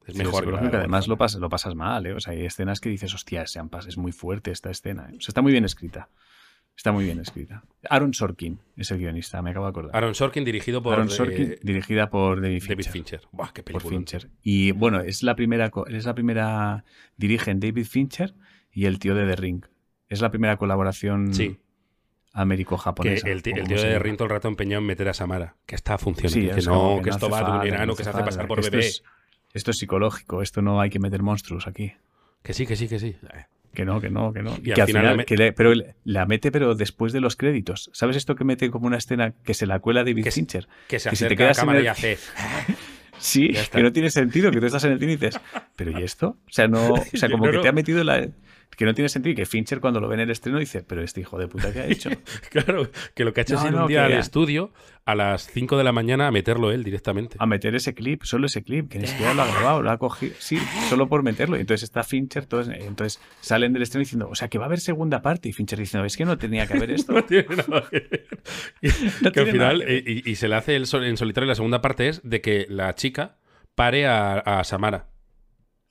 [0.00, 2.06] Es Thriller mejor que la de psicológico, que la además lo pasas, lo pasas mal,
[2.06, 2.14] ¿eh?
[2.14, 5.04] O sea, hay escenas que dices, hostia, se han es muy fuerte esta escena.
[5.12, 5.16] ¿eh?
[5.18, 6.08] O sea, está muy bien escrita.
[6.78, 7.64] Está muy bien escrita.
[7.90, 9.96] Aaron Sorkin es el guionista, me acabo de acordar.
[9.96, 12.76] Aaron Sorkin dirigido por Aaron eh, Sorkin, dirigida por David Fincher.
[12.76, 13.20] David Fincher.
[13.32, 13.96] Buah, qué Por película.
[13.96, 14.30] Fincher.
[14.44, 16.84] Y bueno, es la primera, es la primera,
[17.16, 18.34] dirigen David Fincher
[18.70, 19.64] y el tío de The Ring.
[20.08, 21.58] Es la primera colaboración Sí.
[22.32, 23.26] Américo-japonesa.
[23.26, 23.98] el, el tío de llama.
[23.98, 25.56] Rin todo el rato empeñado en meter a Samara.
[25.66, 26.40] Que está funcionando.
[26.48, 28.22] Sí, que es no, como que, no esto va de un enano que se hace
[28.22, 28.86] pasar por esto bebé.
[28.86, 29.02] es-
[29.52, 31.92] Esto es psicológico, esto no hay que meter monstruos aquí.
[32.42, 33.16] Que sí, que sí, que sí.
[33.34, 34.56] Eh, Que no, que no, que no.
[34.62, 35.72] Y que al final la me- que le- pero
[36.04, 37.90] la mete, pero después de los créditos.
[37.92, 40.66] ¿Sabes esto que mete como una escena que se la cuela David Que se- Fincher?
[40.88, 42.18] Que se Que si te acerca a la quedas cámara el- y hace.
[43.20, 45.40] Sí, que no tiene sentido, que tú estás en el cine y dices,
[45.74, 46.36] ¿pero y esto?
[46.46, 47.62] O sea, no, o sea como No, que no.
[47.62, 48.28] te ha metido la.
[48.76, 51.02] Que no tiene sentido y que Fincher cuando lo ve en el estreno dice, pero
[51.02, 52.10] este hijo de puta que ha hecho.
[52.50, 54.72] Claro, que lo que ha hecho No, es ir no, un día al estudio
[55.04, 57.36] a las 5 de la mañana a meterlo él directamente.
[57.40, 59.98] A meter ese clip, solo ese clip, que ni siquiera lo ha grabado, lo ha
[59.98, 60.58] cogido, sí,
[60.88, 61.56] solo por meterlo.
[61.56, 64.68] Y entonces está Fincher, todos, entonces salen del estreno diciendo, o sea, que va a
[64.68, 65.48] haber segunda parte.
[65.48, 67.12] Y Fincher diciendo, es que no tenía que haber esto.
[67.18, 68.28] No tiene nada que ver.
[68.82, 68.88] Y-
[69.22, 71.54] No que al final, que y, y se le hace el sol- en solitario la
[71.56, 73.38] segunda parte es de que la chica
[73.74, 75.06] pare a, a Samara.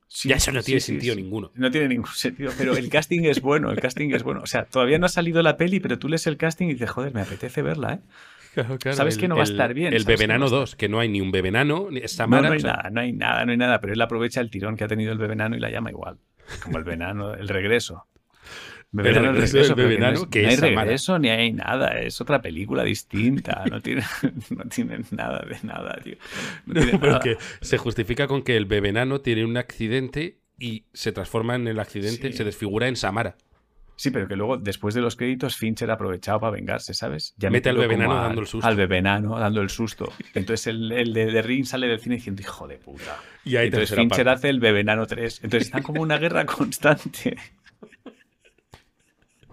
[0.07, 1.21] Sí, ya eso no tiene sí, sentido sí.
[1.21, 1.51] ninguno.
[1.55, 4.41] No tiene ningún sentido, pero el casting es bueno, el casting es bueno.
[4.41, 6.89] O sea, todavía no ha salido la peli, pero tú lees el casting y dices,
[6.89, 7.99] joder, me apetece verla, ¿eh?
[8.91, 10.75] Sabes el- que no va a estar bien, El no Bebenano va a estar 2,
[10.75, 13.45] que no hay ni un Bebenano, ni No, hay o sea, nada, no hay nada,
[13.45, 15.69] no hay nada, pero él aprovecha el tirón que ha tenido el bebenano y la
[15.69, 16.17] llama igual.
[16.63, 18.07] Como el venano, el regreso.
[18.91, 19.83] Bebenano, El regreso no,
[20.13, 24.03] es- que no es hay regreso ni hay nada, es otra película distinta, no tiene,
[24.49, 26.15] no tiene nada de nada, tío.
[26.65, 27.23] No No, tiene pero nada.
[27.23, 31.79] que se justifica con que el bebenano tiene un accidente y se transforma en el
[31.79, 32.37] accidente, Sí.
[32.37, 33.35] se desfigura en Samara.
[33.99, 37.33] Sí, pero que luego, después de los créditos, Fincher ha aprovechado para vengarse, ¿sabes?
[37.37, 38.67] Ya Mete al bebenano al- dando el susto.
[38.67, 40.13] Al bebenano dando el susto.
[40.35, 43.17] Entonces el, el de, de Ring sale del cine diciendo, hijo de puta.
[43.43, 44.29] Y ahí Entonces Fincher parte.
[44.37, 45.39] hace el bebenano 3.
[45.43, 47.37] Entonces están como una guerra constante.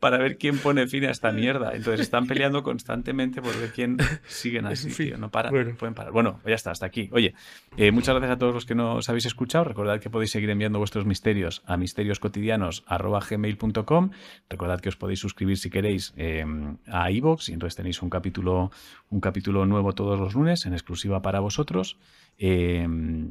[0.00, 1.74] Para ver quién pone fin a esta mierda.
[1.74, 5.18] Entonces están peleando constantemente por ver quién siguen así, tío.
[5.18, 5.70] No paran, bueno.
[5.70, 6.12] no pueden parar.
[6.12, 7.08] Bueno, ya está, hasta aquí.
[7.12, 7.34] Oye,
[7.76, 9.64] eh, muchas gracias a todos los que nos habéis escuchado.
[9.64, 14.10] Recordad que podéis seguir enviando vuestros misterios a misterioscotidianos.gmail.com.
[14.48, 16.44] Recordad que os podéis suscribir si queréis eh,
[16.86, 18.70] a iVoox y entonces tenéis un capítulo,
[19.10, 21.98] un capítulo nuevo todos los lunes en exclusiva para vosotros.
[22.38, 22.86] Eh,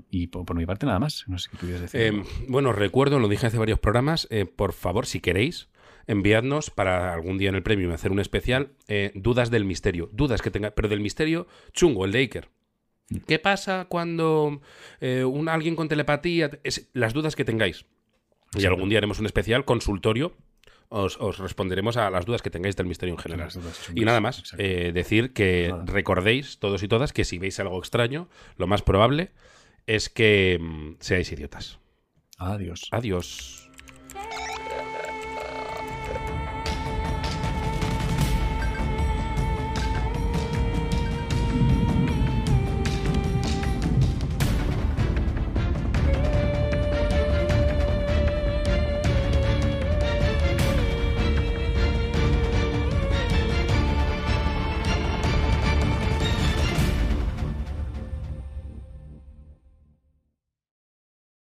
[0.09, 1.25] y por, por mi parte nada más.
[1.27, 2.01] No sé qué tuvieras decir.
[2.01, 2.23] Algo.
[2.47, 5.67] bueno, recuerdo, lo dije hace varios programas, eh, por favor, si queréis,
[6.07, 10.09] enviadnos para algún día en el premium hacer un especial eh, dudas del misterio.
[10.13, 12.49] Dudas que tenga, pero del misterio chungo, el de Iker.
[13.27, 14.61] ¿Qué pasa cuando
[14.99, 16.49] eh, un, alguien con telepatía?
[16.63, 17.85] Es, las dudas que tengáis.
[18.57, 20.35] Y algún día haremos un especial consultorio.
[20.89, 23.49] Os, os responderemos a las dudas que tengáis del misterio en general.
[23.93, 25.83] Y nada más, eh, decir que Nada.
[25.87, 29.31] recordéis todos y todas que si veis algo extraño, lo más probable
[29.87, 31.79] es que mm, seáis idiotas.
[32.37, 32.87] Adiós.
[32.91, 33.69] Adiós.